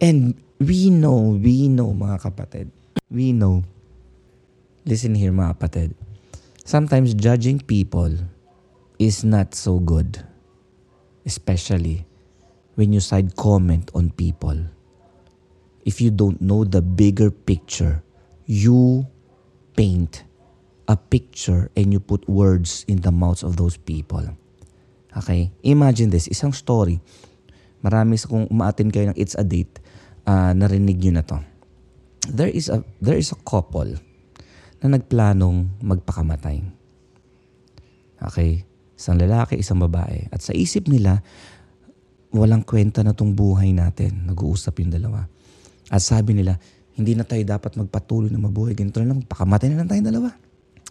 And 0.00 0.36
we 0.60 0.88
know, 0.88 1.36
we 1.36 1.68
know 1.68 1.92
mga 1.92 2.24
kapatid, 2.24 2.72
we 3.12 3.36
know, 3.36 3.64
listen 4.88 5.12
here 5.12 5.32
mga 5.32 5.60
kapatid, 5.60 5.96
sometimes 6.64 7.12
judging 7.14 7.60
people 7.60 8.10
is 8.98 9.22
not 9.22 9.54
so 9.54 9.78
good. 9.78 10.24
Especially 11.24 12.04
when 12.74 12.92
you 12.92 13.00
side 13.00 13.36
comment 13.36 13.92
on 13.94 14.10
people. 14.10 14.56
If 15.84 16.00
you 16.00 16.10
don't 16.10 16.40
know 16.40 16.64
the 16.64 16.80
bigger 16.80 17.30
picture, 17.30 18.02
you 18.46 19.06
paint 19.76 20.24
a 20.88 20.96
picture 20.96 21.70
and 21.76 21.92
you 21.92 22.00
put 22.00 22.28
words 22.28 22.84
in 22.88 23.00
the 23.00 23.12
mouths 23.12 23.42
of 23.42 23.56
those 23.56 23.76
people. 23.76 24.24
Okay? 25.16 25.52
Imagine 25.62 26.10
this, 26.10 26.28
isang 26.28 26.52
story. 26.52 27.00
Marami 27.84 28.16
sa 28.16 28.28
kung 28.28 28.48
umaatin 28.48 28.88
kayo 28.88 29.12
ng 29.12 29.16
It's 29.20 29.36
a 29.36 29.44
Date, 29.44 29.80
uh, 30.24 30.56
narinig 30.56 31.00
nyo 31.04 31.12
na 31.20 31.24
to. 31.24 31.38
There 32.24 32.48
is 32.48 32.72
a 32.72 32.80
there 33.04 33.20
is 33.20 33.28
a 33.36 33.40
couple 33.44 34.00
na 34.84 35.00
nagplanong 35.00 35.80
magpakamatay. 35.80 36.60
Okay? 38.20 38.68
Isang 38.94 39.16
lalaki, 39.16 39.56
isang 39.56 39.80
babae. 39.80 40.28
At 40.28 40.44
sa 40.44 40.52
isip 40.52 40.92
nila, 40.92 41.24
walang 42.36 42.60
kwenta 42.62 43.00
na 43.00 43.16
tong 43.16 43.32
buhay 43.32 43.72
natin. 43.72 44.28
Nag-uusap 44.28 44.84
yung 44.84 44.92
dalawa. 44.92 45.24
At 45.88 46.04
sabi 46.04 46.36
nila, 46.36 46.60
hindi 46.94 47.16
na 47.16 47.26
tayo 47.26 47.42
dapat 47.42 47.80
magpatuloy 47.80 48.30
na 48.30 48.38
mabuhay. 48.38 48.76
Ganito 48.76 49.02
na 49.02 49.16
lang, 49.16 49.24
pakamatay 49.24 49.72
na 49.72 49.82
lang 49.82 49.88
tayong 49.90 50.08
dalawa. 50.12 50.30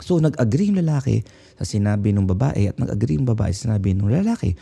So 0.02 0.20
nag-agree 0.20 0.74
yung 0.74 0.82
lalaki 0.84 1.22
sa 1.56 1.64
sinabi 1.64 2.12
ng 2.12 2.28
babae 2.28 2.74
at 2.74 2.76
nag-agree 2.82 3.16
yung 3.16 3.30
babae 3.30 3.54
sa 3.54 3.72
sinabi 3.72 3.96
ng 3.96 4.10
lalaki. 4.10 4.58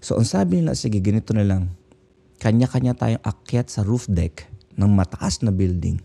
So 0.00 0.16
ang 0.16 0.24
sabi 0.24 0.62
nila, 0.62 0.78
sige 0.78 1.02
ganito 1.04 1.36
na 1.36 1.44
lang. 1.44 1.74
Kanya-kanya 2.40 2.96
tayong 2.96 3.24
akyat 3.24 3.68
sa 3.68 3.84
roof 3.84 4.08
deck 4.08 4.48
ng 4.78 4.88
mataas 4.88 5.44
na 5.44 5.52
building. 5.52 6.00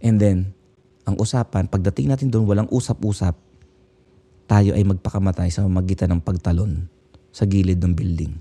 And 0.00 0.16
then, 0.16 0.55
ang 1.06 1.16
usapan, 1.22 1.70
pagdating 1.70 2.10
natin 2.10 2.28
doon, 2.34 2.50
walang 2.50 2.66
usap-usap. 2.66 3.38
Tayo 4.50 4.74
ay 4.74 4.82
magpakamatay 4.82 5.54
sa 5.54 5.62
magitan 5.70 6.10
ng 6.10 6.22
pagtalon 6.22 6.90
sa 7.30 7.46
gilid 7.46 7.78
ng 7.78 7.94
building. 7.94 8.34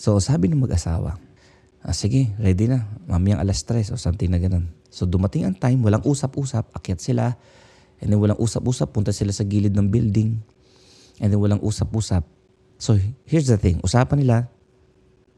So 0.00 0.16
sabi 0.16 0.48
ng 0.48 0.64
mag-asawa, 0.64 1.20
ah, 1.84 1.94
sige, 1.94 2.32
ready 2.40 2.72
na. 2.72 2.88
Mamayang 3.04 3.44
alas 3.44 3.64
tres 3.68 3.92
o 3.92 4.00
something 4.00 4.32
na 4.32 4.40
ganun. 4.40 4.72
So 4.88 5.04
dumating 5.04 5.44
ang 5.44 5.56
time, 5.60 5.84
walang 5.84 6.04
usap-usap, 6.08 6.72
akyat 6.72 7.04
sila. 7.04 7.36
And 8.00 8.12
then 8.12 8.20
walang 8.20 8.40
usap-usap, 8.40 8.92
punta 8.92 9.12
sila 9.12 9.32
sa 9.36 9.44
gilid 9.44 9.76
ng 9.76 9.88
building. 9.92 10.40
And 11.20 11.28
then 11.28 11.40
walang 11.40 11.60
usap-usap. 11.60 12.24
So 12.80 12.96
here's 13.28 13.48
the 13.48 13.60
thing, 13.60 13.84
usapan 13.84 14.24
nila, 14.24 14.36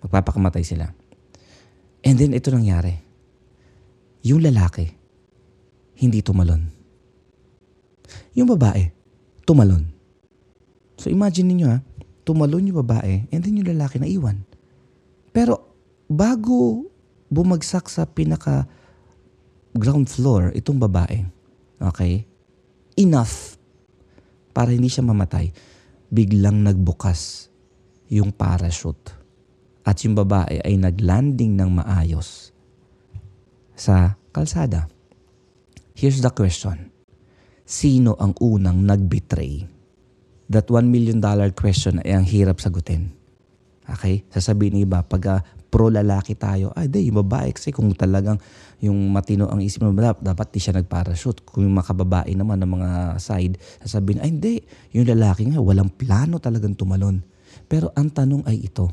magpapakamatay 0.03 0.63
sila. 0.63 0.95
And 2.07 2.15
then 2.19 2.39
ito 2.39 2.55
nangyari. 2.55 3.03
Yung 4.27 4.43
lalaki, 4.43 5.06
hindi 5.97 6.21
tumalon. 6.21 6.69
Yung 8.37 8.49
babae, 8.53 8.93
tumalon. 9.49 9.89
So 11.01 11.09
imagine 11.09 11.53
niyo 11.53 11.69
ha, 11.73 11.81
tumalon 12.25 12.69
yung 12.69 12.81
babae 12.85 13.29
and 13.33 13.41
then 13.41 13.57
yung 13.57 13.69
lalaki 13.73 14.01
na 14.01 14.09
iwan. 14.09 14.45
Pero 15.33 15.61
bago 16.09 16.89
bumagsak 17.29 17.91
sa 17.91 18.07
pinaka 18.07 18.65
ground 19.77 20.09
floor 20.09 20.53
itong 20.57 20.81
babae, 20.81 21.25
okay, 21.81 22.25
enough 22.97 23.61
para 24.57 24.73
hindi 24.73 24.89
siya 24.89 25.05
mamatay, 25.05 25.53
biglang 26.09 26.65
nagbukas 26.65 27.53
yung 28.09 28.33
parachute. 28.33 29.13
At 29.87 30.03
yung 30.03 30.17
babae 30.19 30.65
ay 30.65 30.75
naglanding 30.81 31.55
ng 31.55 31.71
maayos 31.79 32.51
sa 33.77 34.17
kalsada. 34.33 34.89
Here's 35.97 36.21
the 36.21 36.29
question. 36.29 36.93
Sino 37.65 38.15
ang 38.21 38.37
unang 38.39 38.85
nag-betray? 38.85 39.77
that 40.47 40.71
1 40.71 40.87
million 40.87 41.19
dollar 41.19 41.51
question 41.51 41.99
ay 42.07 42.15
ang 42.15 42.27
hirap 42.27 42.63
sagutin. 42.63 43.11
Okay? 43.87 44.27
Sasabihin 44.31 44.79
ng 44.79 44.83
iba, 44.87 45.03
pag 45.03 45.23
uh, 45.27 45.41
pro 45.71 45.91
lalaki 45.91 46.39
tayo, 46.39 46.71
ay 46.75 46.91
di, 46.91 47.11
yung 47.11 47.23
babae 47.27 47.55
kasi 47.55 47.75
kung 47.75 47.91
talagang 47.95 48.39
yung 48.83 48.97
matino 49.11 49.51
ang 49.51 49.63
isip 49.63 49.83
mo, 49.83 49.95
dapat 49.95 50.47
di 50.51 50.59
siya 50.63 50.79
nagparachute. 50.79 51.43
Kung 51.47 51.67
yung 51.67 51.77
makababae 51.79 52.35
naman 52.35 52.63
ng 52.63 52.71
mga 52.71 52.91
side, 53.19 53.59
sasabihin, 53.83 54.23
ay 54.23 54.31
hindi, 54.31 54.55
yung 54.95 55.07
lalaki 55.07 55.51
nga, 55.51 55.63
walang 55.63 55.91
plano 55.91 56.39
talagang 56.39 56.75
tumalon. 56.79 57.23
Pero 57.67 57.91
ang 57.95 58.11
tanong 58.11 58.47
ay 58.47 58.69
ito, 58.69 58.91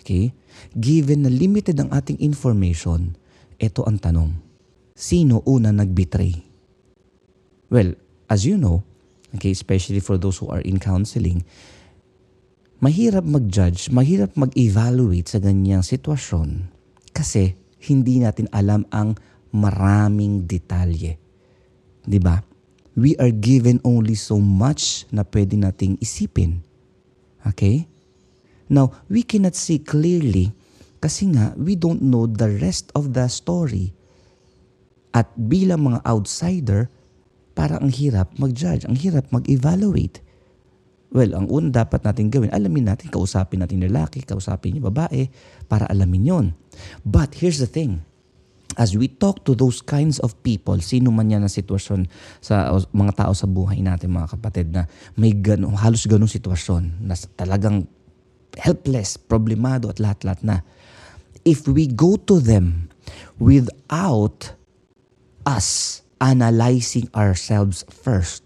okay? 0.00 0.32
Given 0.72 1.26
na 1.26 1.30
limited 1.32 1.76
ang 1.80 1.90
ating 1.92 2.20
information, 2.22 3.18
ito 3.58 3.82
ang 3.84 3.98
tanong, 3.98 4.30
sino 4.94 5.42
una 5.50 5.74
nag-betray? 5.74 6.38
Well, 7.66 7.98
as 8.30 8.46
you 8.46 8.54
know, 8.54 8.86
okay, 9.34 9.50
especially 9.50 9.98
for 9.98 10.14
those 10.16 10.38
who 10.38 10.46
are 10.54 10.62
in 10.62 10.78
counseling, 10.78 11.42
mahirap 12.78 13.26
mag-judge, 13.26 13.90
mahirap 13.90 14.38
mag-evaluate 14.38 15.26
sa 15.26 15.42
ganyang 15.42 15.82
sitwasyon 15.82 16.70
kasi 17.10 17.58
hindi 17.90 18.22
natin 18.22 18.46
alam 18.54 18.86
ang 18.94 19.18
maraming 19.50 20.46
detalye. 20.46 21.18
'Di 22.06 22.18
ba? 22.22 22.42
We 22.94 23.18
are 23.18 23.34
given 23.34 23.82
only 23.82 24.14
so 24.14 24.38
much 24.38 25.10
na 25.10 25.26
pwede 25.26 25.58
nating 25.58 25.98
isipin. 25.98 26.62
Okay? 27.42 27.90
Now, 28.70 28.94
we 29.10 29.26
cannot 29.26 29.58
see 29.58 29.82
clearly 29.82 30.54
kasi 31.02 31.34
nga 31.34 31.58
we 31.58 31.74
don't 31.74 32.00
know 32.00 32.30
the 32.30 32.46
rest 32.62 32.94
of 32.94 33.10
the 33.10 33.26
story. 33.26 33.90
At 35.14 35.30
bilang 35.38 35.86
mga 35.86 36.02
outsider, 36.02 36.90
para 37.54 37.78
ang 37.78 37.88
hirap 37.88 38.34
mag-judge, 38.34 38.82
ang 38.84 38.98
hirap 38.98 39.30
mag-evaluate. 39.30 40.18
Well, 41.14 41.38
ang 41.38 41.46
una 41.46 41.70
dapat 41.70 42.02
natin 42.02 42.26
gawin, 42.26 42.50
alamin 42.50 42.90
natin, 42.90 43.14
kausapin 43.14 43.62
natin 43.62 43.78
yung 43.78 43.94
lalaki, 43.94 44.26
kausapin 44.26 44.82
yung 44.82 44.90
babae, 44.90 45.30
para 45.70 45.86
alamin 45.86 46.26
yon. 46.26 46.46
But 47.06 47.38
here's 47.38 47.62
the 47.62 47.70
thing, 47.70 48.02
as 48.74 48.98
we 48.98 49.06
talk 49.06 49.46
to 49.46 49.54
those 49.54 49.78
kinds 49.78 50.18
of 50.18 50.34
people, 50.42 50.74
sino 50.82 51.14
man 51.14 51.30
yan 51.30 51.46
na 51.46 51.50
sitwasyon 51.50 52.10
sa 52.42 52.74
mga 52.90 53.14
tao 53.14 53.32
sa 53.38 53.46
buhay 53.46 53.78
natin, 53.78 54.10
mga 54.10 54.34
kapatid, 54.34 54.74
na 54.74 54.90
may 55.14 55.30
ganun, 55.30 55.78
halos 55.78 56.02
ganung 56.10 56.26
sitwasyon, 56.26 57.06
na 57.06 57.14
talagang 57.38 57.86
helpless, 58.58 59.14
problemado 59.14 59.86
at 59.94 60.02
lahat-lahat 60.02 60.42
na. 60.42 60.66
If 61.46 61.70
we 61.70 61.86
go 61.86 62.18
to 62.26 62.42
them 62.42 62.90
without 63.38 64.58
us 65.46 66.00
analyzing 66.20 67.08
ourselves 67.12 67.84
first. 67.88 68.44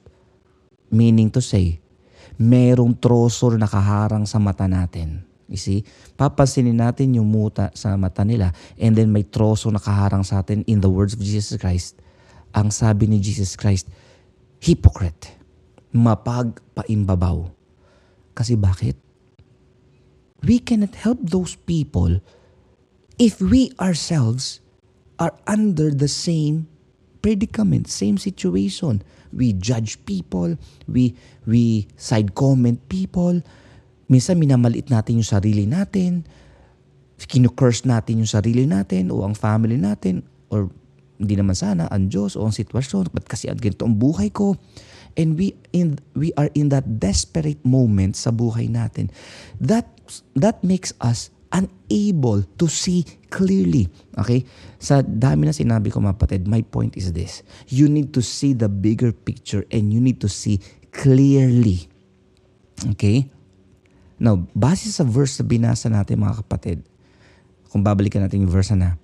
Meaning 0.90 1.31
to 1.35 1.40
say, 1.43 1.78
merong 2.38 2.99
troso 2.99 3.50
na 3.55 3.67
nakaharang 3.67 4.26
sa 4.26 4.38
mata 4.38 4.71
natin. 4.71 5.26
You 5.49 5.57
see? 5.57 5.81
Papansinin 6.14 6.76
natin 6.76 7.17
yung 7.17 7.28
muta 7.28 7.73
sa 7.73 7.97
mata 7.97 8.23
nila 8.23 8.52
and 8.76 8.93
then 8.93 9.09
may 9.09 9.25
troso 9.25 9.73
nakaharang 9.73 10.23
sa 10.23 10.45
atin 10.45 10.62
in 10.69 10.85
the 10.85 10.90
words 10.93 11.17
of 11.17 11.21
Jesus 11.25 11.57
Christ. 11.57 11.97
Ang 12.52 12.69
sabi 12.73 13.09
ni 13.09 13.21
Jesus 13.21 13.57
Christ, 13.57 13.88
hypocrite, 14.61 15.33
mapagpaimbabaw. 15.93 17.49
Kasi 18.37 18.55
bakit? 18.55 18.97
We 20.45 20.62
cannot 20.62 20.95
help 20.95 21.19
those 21.19 21.59
people 21.67 22.23
if 23.19 23.43
we 23.43 23.75
ourselves 23.83 24.62
are 25.19 25.35
under 25.50 25.90
the 25.90 26.07
same 26.07 26.71
predicament, 27.28 27.85
same 27.92 28.16
situation. 28.16 29.04
We 29.37 29.52
judge 29.52 30.00
people, 30.08 30.56
we 30.88 31.12
we 31.44 31.85
side 32.00 32.32
comment 32.32 32.80
people. 32.88 33.44
Minsan 34.08 34.40
minamaliit 34.40 34.88
natin 34.88 35.20
yung 35.20 35.28
sarili 35.28 35.68
natin, 35.68 36.25
kinu-curse 37.20 37.85
natin 37.85 38.25
yung 38.25 38.32
sarili 38.32 38.64
natin 38.64 39.12
o 39.12 39.20
ang 39.20 39.37
family 39.37 39.76
natin 39.76 40.25
or 40.49 40.73
hindi 41.21 41.36
naman 41.36 41.52
sana 41.52 41.84
ang 41.93 42.08
Diyos 42.08 42.32
o 42.41 42.49
ang 42.49 42.56
sitwasyon, 42.56 43.12
ba't 43.12 43.28
kasi 43.28 43.52
ang 43.52 43.60
ganito 43.60 43.84
ang 43.84 44.00
buhay 44.00 44.32
ko? 44.32 44.56
And 45.21 45.36
we 45.36 45.52
in 45.76 46.00
we 46.17 46.32
are 46.41 46.49
in 46.56 46.73
that 46.73 46.97
desperate 46.97 47.60
moment 47.69 48.17
sa 48.17 48.32
buhay 48.32 48.73
natin. 48.73 49.12
That 49.60 49.84
that 50.41 50.64
makes 50.64 50.97
us 51.04 51.28
unable 51.52 52.45
to 52.56 52.67
see 52.69 53.04
clearly. 53.32 53.89
Okay? 54.17 54.45
Sa 54.76 55.00
dami 55.00 55.49
na 55.49 55.54
sinabi 55.56 55.89
ko 55.93 56.00
mga 56.00 56.19
patid, 56.21 56.43
my 56.45 56.61
point 56.65 56.97
is 56.97 57.13
this. 57.13 57.45
You 57.69 57.89
need 57.89 58.13
to 58.17 58.23
see 58.23 58.52
the 58.52 58.69
bigger 58.69 59.13
picture 59.13 59.65
and 59.73 59.93
you 59.93 60.00
need 60.00 60.21
to 60.25 60.30
see 60.30 60.61
clearly. 60.93 61.89
Okay? 62.95 63.28
Now, 64.19 64.43
base 64.52 64.91
sa 64.91 65.06
verse 65.06 65.39
na 65.39 65.45
binasa 65.47 65.87
natin 65.87 66.21
mga 66.21 66.43
kapatid, 66.43 66.82
kung 67.71 67.87
babalikan 67.87 68.26
natin 68.26 68.45
yung 68.45 68.52
verse 68.52 68.75
na, 68.75 68.99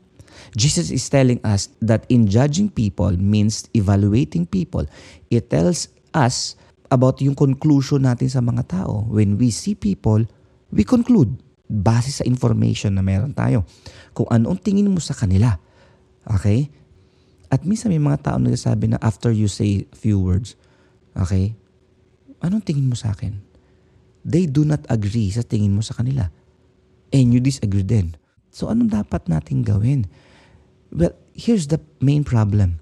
Jesus 0.58 0.90
is 0.90 1.06
telling 1.06 1.38
us 1.46 1.70
that 1.78 2.02
in 2.10 2.26
judging 2.26 2.66
people 2.66 3.14
means 3.14 3.70
evaluating 3.72 4.44
people. 4.50 4.82
It 5.30 5.48
tells 5.48 5.88
us 6.10 6.58
about 6.90 7.22
yung 7.22 7.38
conclusion 7.38 8.06
natin 8.06 8.30
sa 8.30 8.42
mga 8.42 8.66
tao. 8.70 9.06
When 9.06 9.38
we 9.38 9.54
see 9.54 9.78
people, 9.78 10.26
we 10.74 10.82
conclude 10.82 11.38
base 11.74 12.22
sa 12.22 12.24
information 12.24 12.94
na 12.94 13.02
meron 13.02 13.34
tayo. 13.34 13.66
Kung 14.14 14.30
anong 14.30 14.62
tingin 14.62 14.90
mo 14.90 15.02
sa 15.02 15.12
kanila. 15.16 15.58
Okay? 16.22 16.70
At 17.50 17.66
minsan 17.66 17.90
may 17.90 18.02
mga 18.02 18.30
tao 18.30 18.38
nagsasabi 18.38 18.94
na 18.94 18.98
after 19.02 19.34
you 19.34 19.50
say 19.50 19.86
few 19.94 20.18
words, 20.18 20.54
okay, 21.18 21.54
anong 22.42 22.62
tingin 22.66 22.90
mo 22.90 22.96
sa 22.98 23.14
akin? 23.14 23.38
They 24.24 24.48
do 24.48 24.64
not 24.64 24.86
agree 24.88 25.28
sa 25.30 25.44
tingin 25.44 25.76
mo 25.76 25.84
sa 25.84 25.94
kanila. 25.94 26.30
And 27.14 27.30
you 27.30 27.38
disagree 27.38 27.84
din. 27.84 28.16
So 28.54 28.70
anong 28.70 28.94
dapat 28.94 29.28
nating 29.30 29.66
gawin? 29.66 30.08
Well, 30.94 31.14
here's 31.34 31.68
the 31.68 31.82
main 31.98 32.22
problem. 32.22 32.78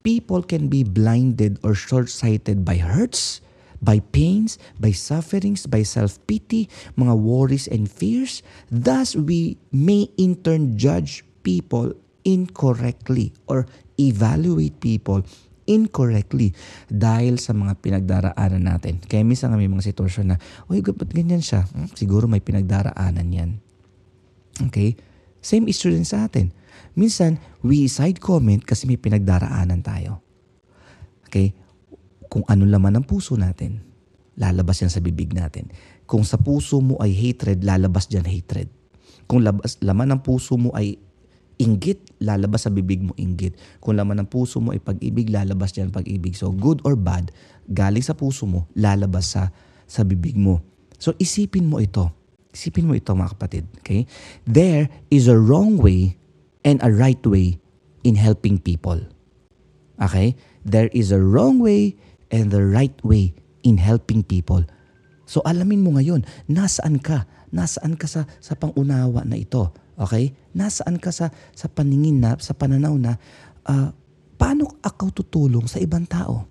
People 0.00 0.40
can 0.40 0.72
be 0.72 0.80
blinded 0.86 1.60
or 1.60 1.76
short-sighted 1.76 2.64
by 2.64 2.80
hurts, 2.80 3.44
by 3.80 4.00
pains, 4.12 4.60
by 4.76 4.92
sufferings, 4.92 5.64
by 5.64 5.82
self-pity, 5.82 6.68
mga 6.96 7.14
worries 7.16 7.66
and 7.66 7.88
fears. 7.88 8.44
Thus, 8.68 9.16
we 9.16 9.56
may 9.72 10.12
in 10.20 10.40
turn 10.44 10.76
judge 10.76 11.24
people 11.42 11.96
incorrectly 12.22 13.32
or 13.48 13.64
evaluate 13.96 14.80
people 14.80 15.24
incorrectly 15.70 16.52
dahil 16.90 17.38
sa 17.38 17.54
mga 17.54 17.78
pinagdaraanan 17.78 18.64
natin. 18.66 18.98
Kaya 19.00 19.22
minsan 19.22 19.54
may 19.54 19.70
mga 19.70 19.94
sitwasyon 19.94 20.34
na, 20.34 20.36
Uy, 20.66 20.82
ba't 20.82 21.10
ganyan 21.14 21.40
siya? 21.40 21.64
Hmm, 21.70 21.88
siguro 21.94 22.26
may 22.26 22.42
pinagdaraanan 22.42 23.28
yan. 23.30 23.50
Okay? 24.68 24.98
Same 25.40 25.70
issue 25.70 25.94
din 25.94 26.04
sa 26.04 26.26
atin. 26.26 26.52
Minsan, 26.98 27.38
we 27.62 27.86
side 27.86 28.18
comment 28.18 28.60
kasi 28.66 28.90
may 28.90 28.98
pinagdaraanan 28.98 29.80
tayo. 29.80 30.20
Okay? 31.30 31.54
Kung 32.30 32.46
ano 32.46 32.62
laman 32.62 33.02
ng 33.02 33.06
puso 33.10 33.34
natin, 33.34 33.82
lalabas 34.38 34.78
yan 34.80 34.88
sa 34.88 35.02
bibig 35.02 35.34
natin. 35.34 35.66
Kung 36.06 36.22
sa 36.22 36.38
puso 36.38 36.78
mo 36.78 36.94
ay 37.02 37.10
hatred, 37.10 37.66
lalabas 37.66 38.06
dyan 38.06 38.24
hatred. 38.24 38.70
Kung 39.26 39.42
labas, 39.42 39.76
laman 39.82 40.14
ng 40.14 40.22
puso 40.22 40.54
mo 40.54 40.70
ay 40.78 40.94
inggit, 41.60 42.00
lalabas 42.22 42.64
sa 42.64 42.72
bibig 42.72 43.04
mo 43.04 43.12
inggit. 43.20 43.58
Kung 43.82 44.00
laman 44.00 44.24
ng 44.24 44.28
puso 44.30 44.62
mo 44.62 44.72
ay 44.72 44.80
pag-ibig, 44.80 45.28
lalabas 45.28 45.76
dyan 45.76 45.92
pag-ibig. 45.92 46.32
So 46.38 46.54
good 46.54 46.80
or 46.88 46.96
bad, 46.96 47.34
galing 47.68 48.02
sa 48.02 48.16
puso 48.16 48.48
mo, 48.48 48.64
lalabas 48.72 49.36
sa, 49.36 49.52
sa 49.84 50.06
bibig 50.06 50.38
mo. 50.38 50.64
So 50.96 51.12
isipin 51.20 51.68
mo 51.68 51.82
ito. 51.82 52.08
Isipin 52.50 52.88
mo 52.88 52.96
ito 52.96 53.12
mga 53.12 53.36
kapatid. 53.36 53.64
Okay? 53.84 54.08
There 54.48 54.88
is 55.12 55.28
a 55.28 55.36
wrong 55.36 55.76
way 55.76 56.16
and 56.64 56.80
a 56.80 56.90
right 56.90 57.20
way 57.26 57.60
in 58.06 58.16
helping 58.16 58.56
people. 58.56 58.98
Okay? 60.00 60.34
There 60.64 60.88
is 60.96 61.12
a 61.12 61.20
wrong 61.20 61.60
way 61.60 62.00
and 62.30 62.50
the 62.50 62.62
right 62.62 62.94
way 63.04 63.34
in 63.62 63.76
helping 63.76 64.24
people. 64.24 64.64
So 65.30 65.44
alamin 65.46 65.86
mo 65.86 65.94
ngayon, 65.94 66.26
nasaan 66.50 66.98
ka? 66.98 67.26
Nasaan 67.54 67.94
ka 67.94 68.10
sa, 68.10 68.26
sa 68.42 68.58
pangunawa 68.58 69.22
na 69.26 69.38
ito? 69.38 69.70
Okay? 69.94 70.34
Nasaan 70.56 70.98
ka 70.98 71.14
sa, 71.14 71.30
sa 71.54 71.66
paningin 71.70 72.18
na, 72.18 72.34
sa 72.42 72.56
pananaw 72.56 72.94
na, 72.98 73.14
uh, 73.68 73.94
paano 74.40 74.80
ako 74.82 75.22
tutulong 75.22 75.70
sa 75.70 75.78
ibang 75.78 76.08
tao? 76.08 76.50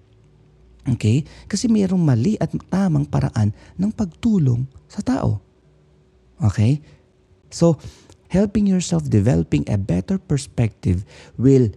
Okay? 0.96 1.28
Kasi 1.50 1.68
mayroong 1.68 2.00
mali 2.00 2.40
at 2.40 2.54
tamang 2.72 3.10
paraan 3.10 3.52
ng 3.76 3.92
pagtulong 3.92 4.64
sa 4.88 5.04
tao. 5.04 5.44
Okay? 6.40 6.80
So, 7.50 7.82
helping 8.30 8.70
yourself 8.70 9.10
developing 9.10 9.66
a 9.68 9.76
better 9.76 10.22
perspective 10.22 11.04
will 11.36 11.74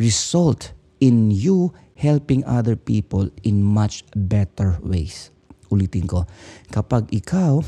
result 0.00 0.72
in 0.98 1.30
you 1.30 1.70
helping 2.02 2.42
other 2.42 2.74
people 2.74 3.30
in 3.46 3.62
much 3.62 4.02
better 4.18 4.74
ways. 4.82 5.30
Ulitin 5.70 6.10
ko, 6.10 6.26
kapag 6.74 7.06
ikaw 7.14 7.62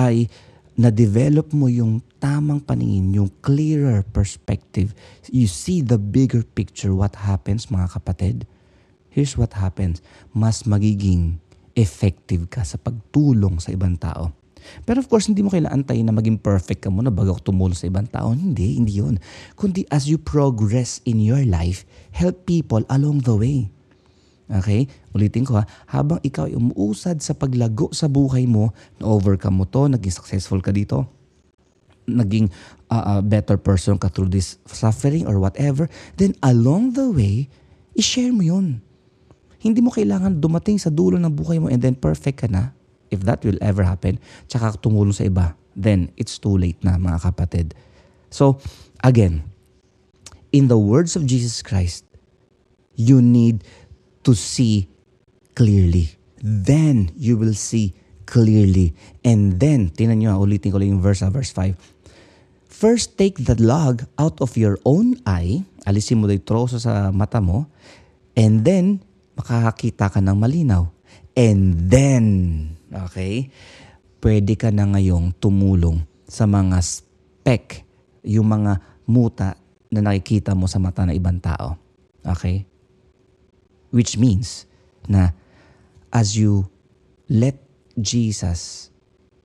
ay 0.00 0.32
na-develop 0.74 1.52
mo 1.52 1.68
yung 1.68 2.00
tamang 2.18 2.64
paningin, 2.64 3.12
yung 3.12 3.30
clearer 3.44 4.00
perspective, 4.02 4.96
you 5.28 5.44
see 5.44 5.84
the 5.84 6.00
bigger 6.00 6.42
picture, 6.42 6.96
what 6.96 7.14
happens 7.14 7.68
mga 7.68 7.92
kapatid? 7.92 8.48
Here's 9.12 9.38
what 9.38 9.54
happens. 9.54 10.02
Mas 10.34 10.66
magiging 10.66 11.38
effective 11.78 12.50
ka 12.50 12.66
sa 12.66 12.80
pagtulong 12.80 13.62
sa 13.62 13.70
ibang 13.70 13.94
tao. 13.94 14.34
Pero 14.88 14.98
of 14.98 15.06
course, 15.06 15.28
hindi 15.28 15.44
mo 15.44 15.52
kailangan 15.52 15.84
antayin 15.84 16.08
na 16.08 16.16
maging 16.16 16.40
perfect 16.40 16.82
ka 16.82 16.90
muna 16.90 17.12
bago 17.12 17.36
tumulong 17.38 17.76
sa 17.76 17.86
ibang 17.86 18.08
tao. 18.08 18.32
Hindi, 18.32 18.80
hindi 18.80 18.98
yun. 18.98 19.20
Kundi 19.54 19.84
as 19.92 20.08
you 20.08 20.16
progress 20.16 21.04
in 21.04 21.20
your 21.20 21.44
life, 21.44 21.84
help 22.16 22.48
people 22.48 22.82
along 22.88 23.22
the 23.28 23.36
way. 23.36 23.73
Okay? 24.48 24.86
Ulitin 25.16 25.48
ko 25.48 25.60
ha, 25.60 25.64
habang 25.88 26.20
ikaw 26.20 26.48
ay 26.48 26.54
umuusad 26.56 27.20
sa 27.24 27.32
paglago 27.32 27.88
sa 27.92 28.10
buhay 28.10 28.44
mo, 28.44 28.72
na-overcome 29.00 29.62
mo 29.62 29.64
to, 29.64 29.88
naging 29.88 30.12
successful 30.12 30.60
ka 30.60 30.72
dito, 30.72 31.08
naging 32.04 32.52
uh, 32.92 33.18
uh, 33.18 33.22
better 33.24 33.56
person 33.56 33.96
ka 33.96 34.12
through 34.12 34.28
this 34.28 34.60
suffering 34.68 35.24
or 35.24 35.40
whatever, 35.40 35.88
then 36.20 36.36
along 36.44 36.92
the 36.92 37.08
way, 37.08 37.48
i-share 37.96 38.32
mo 38.32 38.44
yun. 38.44 38.84
Hindi 39.64 39.80
mo 39.80 39.88
kailangan 39.88 40.44
dumating 40.44 40.76
sa 40.76 40.92
dulo 40.92 41.16
ng 41.16 41.32
buhay 41.32 41.56
mo 41.56 41.72
and 41.72 41.80
then 41.80 41.96
perfect 41.96 42.44
ka 42.44 42.48
na 42.52 42.76
if 43.14 43.22
that 43.24 43.46
will 43.46 43.56
ever 43.62 43.86
happen, 43.86 44.18
tsaka 44.50 44.74
tumulong 44.82 45.14
sa 45.14 45.30
iba, 45.30 45.54
then 45.78 46.10
it's 46.18 46.34
too 46.36 46.58
late 46.58 46.76
na 46.82 46.98
mga 46.98 47.22
kapatid. 47.30 47.78
So, 48.34 48.58
again, 49.06 49.46
in 50.50 50.66
the 50.66 50.76
words 50.76 51.14
of 51.14 51.22
Jesus 51.22 51.62
Christ, 51.62 52.02
you 52.98 53.22
need 53.22 53.62
to 54.24 54.32
see 54.32 54.88
clearly. 55.54 56.16
Then 56.40 57.12
you 57.14 57.36
will 57.36 57.54
see 57.54 57.94
clearly. 58.24 58.96
And 59.22 59.60
then, 59.60 59.92
tinan 59.92 60.24
nyo, 60.24 60.40
ulitin 60.40 60.72
ko 60.72 60.80
lang 60.80 60.96
yung 60.98 61.04
verse, 61.04 61.24
verse 61.28 61.52
5. 61.52 61.76
First, 62.68 63.14
take 63.20 63.38
the 63.38 63.54
log 63.60 64.02
out 64.18 64.42
of 64.42 64.58
your 64.58 64.82
own 64.82 65.20
eye, 65.24 65.62
alisin 65.86 66.18
mo 66.18 66.26
yung 66.26 66.42
troso 66.42 66.82
sa 66.82 67.14
mata 67.14 67.38
mo, 67.38 67.70
and 68.34 68.66
then, 68.66 68.98
makakakita 69.38 70.10
ka 70.10 70.18
ng 70.18 70.36
malinaw. 70.36 70.90
And 71.38 71.86
then, 71.86 72.24
Okay? 72.94 73.50
Pwede 74.22 74.54
ka 74.56 74.70
na 74.70 74.86
ngayong 74.88 75.36
tumulong 75.36 76.00
sa 76.24 76.46
mga 76.48 76.78
speck, 76.80 77.84
yung 78.24 78.48
mga 78.48 78.80
muta 79.04 79.58
na 79.92 80.00
nakikita 80.00 80.56
mo 80.56 80.64
sa 80.70 80.80
mata 80.80 81.04
ng 81.04 81.12
ibang 81.12 81.42
tao. 81.42 81.76
Okay? 82.24 82.64
Which 83.94 84.18
means 84.18 84.66
na 85.06 85.30
as 86.10 86.34
you 86.34 86.66
let 87.30 87.62
Jesus 87.94 88.90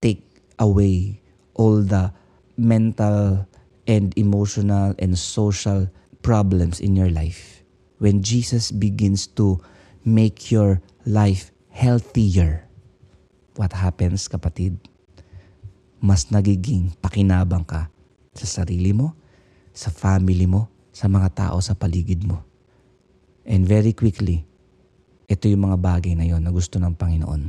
take 0.02 0.26
away 0.58 1.22
all 1.54 1.86
the 1.86 2.10
mental 2.58 3.46
and 3.86 4.10
emotional 4.18 4.98
and 4.98 5.14
social 5.14 5.86
problems 6.18 6.82
in 6.82 6.98
your 6.98 7.14
life, 7.14 7.62
when 8.02 8.26
Jesus 8.26 8.74
begins 8.74 9.30
to 9.38 9.62
make 10.02 10.50
your 10.50 10.82
life 11.06 11.54
healthier, 11.70 12.66
what 13.54 13.70
happens 13.70 14.26
kapatid? 14.26 14.82
Mas 16.02 16.26
nagiging 16.26 16.90
pakinabang 16.98 17.62
ka 17.62 17.86
sa 18.34 18.66
sarili 18.66 18.90
mo, 18.90 19.14
sa 19.70 19.94
family 19.94 20.50
mo, 20.50 20.66
sa 20.90 21.06
mga 21.06 21.28
tao 21.38 21.62
sa 21.62 21.78
paligid 21.78 22.26
mo. 22.26 22.49
And 23.44 23.64
very 23.64 23.96
quickly, 23.96 24.44
ito 25.30 25.46
yung 25.46 25.70
mga 25.70 25.78
bagay 25.78 26.12
na 26.18 26.26
yon 26.26 26.42
na 26.42 26.52
gusto 26.52 26.76
ng 26.76 26.92
Panginoon. 26.98 27.42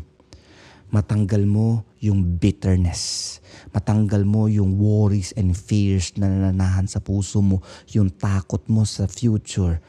Matanggal 0.91 1.47
mo 1.47 1.87
yung 2.03 2.37
bitterness. 2.37 3.39
Matanggal 3.71 4.27
mo 4.27 4.51
yung 4.51 4.75
worries 4.75 5.31
and 5.39 5.55
fears 5.55 6.11
na 6.19 6.27
nananahan 6.27 6.85
sa 6.85 6.99
puso 6.99 7.39
mo, 7.39 7.63
yung 7.95 8.11
takot 8.11 8.61
mo 8.67 8.83
sa 8.83 9.07
future. 9.07 9.79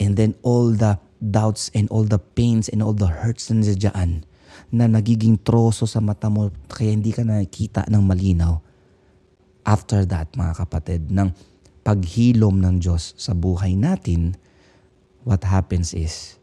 And 0.00 0.16
then 0.16 0.34
all 0.40 0.72
the 0.72 0.96
doubts 1.20 1.68
and 1.74 1.90
all 1.92 2.06
the 2.06 2.18
pains 2.18 2.70
and 2.70 2.80
all 2.80 2.96
the 2.96 3.10
hurts 3.10 3.50
na 3.50 3.60
nandiyan 3.60 4.24
na 4.72 4.84
nagiging 4.88 5.40
troso 5.40 5.86
sa 5.86 6.02
mata 6.02 6.28
mo 6.28 6.50
kaya 6.68 6.92
hindi 6.92 7.12
ka 7.14 7.22
nakikita 7.24 7.86
ng 7.88 8.02
malinaw. 8.02 8.58
After 9.68 10.08
that, 10.08 10.32
mga 10.32 10.54
kapatid, 10.64 11.12
ng 11.12 11.28
paghilom 11.84 12.56
ng 12.56 12.80
Diyos 12.80 13.12
sa 13.20 13.36
buhay 13.36 13.76
natin, 13.76 14.36
what 15.28 15.44
happens 15.44 15.92
is 15.92 16.40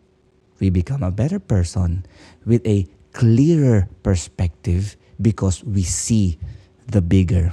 we 0.61 0.69
become 0.69 1.01
a 1.01 1.09
better 1.09 1.41
person 1.41 2.05
with 2.45 2.61
a 2.69 2.85
clearer 3.17 3.89
perspective 4.05 4.93
because 5.17 5.65
we 5.65 5.81
see 5.81 6.37
the 6.85 7.01
bigger 7.01 7.49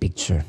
picture. 0.00 0.48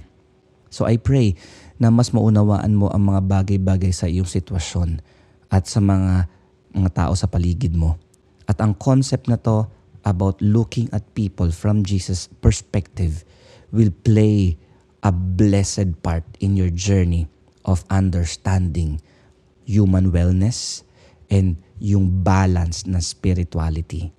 So 0.72 0.88
I 0.88 0.96
pray 0.96 1.36
na 1.76 1.92
mas 1.92 2.16
maunawaan 2.16 2.80
mo 2.80 2.88
ang 2.88 3.12
mga 3.12 3.22
bagay-bagay 3.28 3.92
sa 3.92 4.08
iyong 4.08 4.32
sitwasyon 4.32 5.04
at 5.52 5.68
sa 5.68 5.84
mga 5.84 6.32
mga 6.72 6.90
tao 6.96 7.12
sa 7.12 7.28
paligid 7.28 7.76
mo 7.76 8.00
at 8.48 8.64
ang 8.64 8.80
concept 8.80 9.28
na 9.28 9.36
to 9.36 9.68
about 10.08 10.40
looking 10.40 10.88
at 10.96 11.04
people 11.12 11.52
from 11.52 11.84
Jesus' 11.84 12.32
perspective 12.40 13.28
will 13.76 13.92
play 14.08 14.56
a 15.04 15.12
blessed 15.12 16.00
part 16.00 16.24
in 16.40 16.56
your 16.56 16.72
journey 16.72 17.28
of 17.68 17.84
understanding 17.92 19.04
human 19.68 20.16
wellness 20.16 20.88
and 21.28 21.60
yung 21.78 22.24
balance 22.24 22.88
na 22.88 23.04
spirituality. 23.04 24.16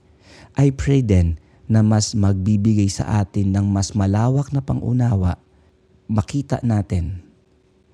I 0.54 0.70
pray 0.70 1.00
then 1.00 1.40
na 1.66 1.80
mas 1.80 2.12
magbibigay 2.12 2.88
sa 2.92 3.24
atin 3.24 3.56
ng 3.56 3.66
mas 3.68 3.96
malawak 3.96 4.52
na 4.52 4.60
pangunawa, 4.60 5.40
makita 6.08 6.60
natin 6.60 7.24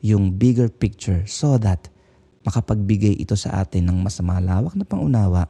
yung 0.05 0.35
bigger 0.35 0.69
picture 0.69 1.25
so 1.25 1.57
that 1.57 1.89
makapagbigay 2.45 3.17
ito 3.17 3.39
sa 3.39 3.65
atin 3.65 3.89
ng 3.89 3.99
mas 4.05 4.21
malawak 4.21 4.77
na 4.77 4.85
pangunawa 4.85 5.49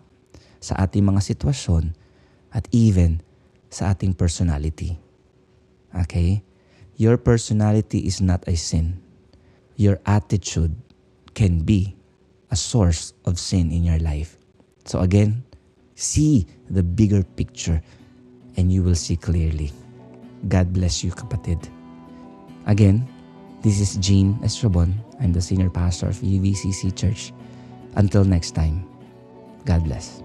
sa 0.63 0.79
ating 0.81 1.03
mga 1.03 1.21
sitwasyon 1.21 1.93
at 2.55 2.65
even 2.71 3.19
sa 3.69 3.91
ating 3.93 4.15
personality. 4.15 4.97
Okay? 5.91 6.47
Your 6.95 7.19
personality 7.19 8.07
is 8.07 8.23
not 8.23 8.47
a 8.47 8.55
sin. 8.55 9.03
Your 9.75 9.99
attitude 10.07 10.79
can 11.35 11.67
be 11.67 11.94
a 12.55 12.57
source 12.57 13.19
of 13.27 13.35
sin 13.35 13.75
in 13.75 13.83
your 13.83 13.99
life. 13.99 14.39
So 14.87 15.03
again, 15.03 15.43
see 15.99 16.47
the 16.71 16.87
bigger 16.87 17.27
picture 17.35 17.83
and 18.57 18.71
you 18.71 18.87
will 18.87 18.95
see 18.95 19.19
clearly. 19.19 19.75
God 20.47 20.73
bless 20.73 21.03
you, 21.03 21.11
kapatid. 21.11 21.59
Again, 22.71 23.11
this 23.67 23.83
is 23.83 23.99
Gene 23.99 24.39
Estrabon. 24.47 24.95
I'm 25.19 25.35
the 25.35 25.43
senior 25.43 25.69
pastor 25.69 26.07
of 26.07 26.23
UVCC 26.23 26.95
Church. 26.95 27.35
Until 27.99 28.23
next 28.23 28.55
time, 28.55 28.87
God 29.67 29.83
bless. 29.83 30.24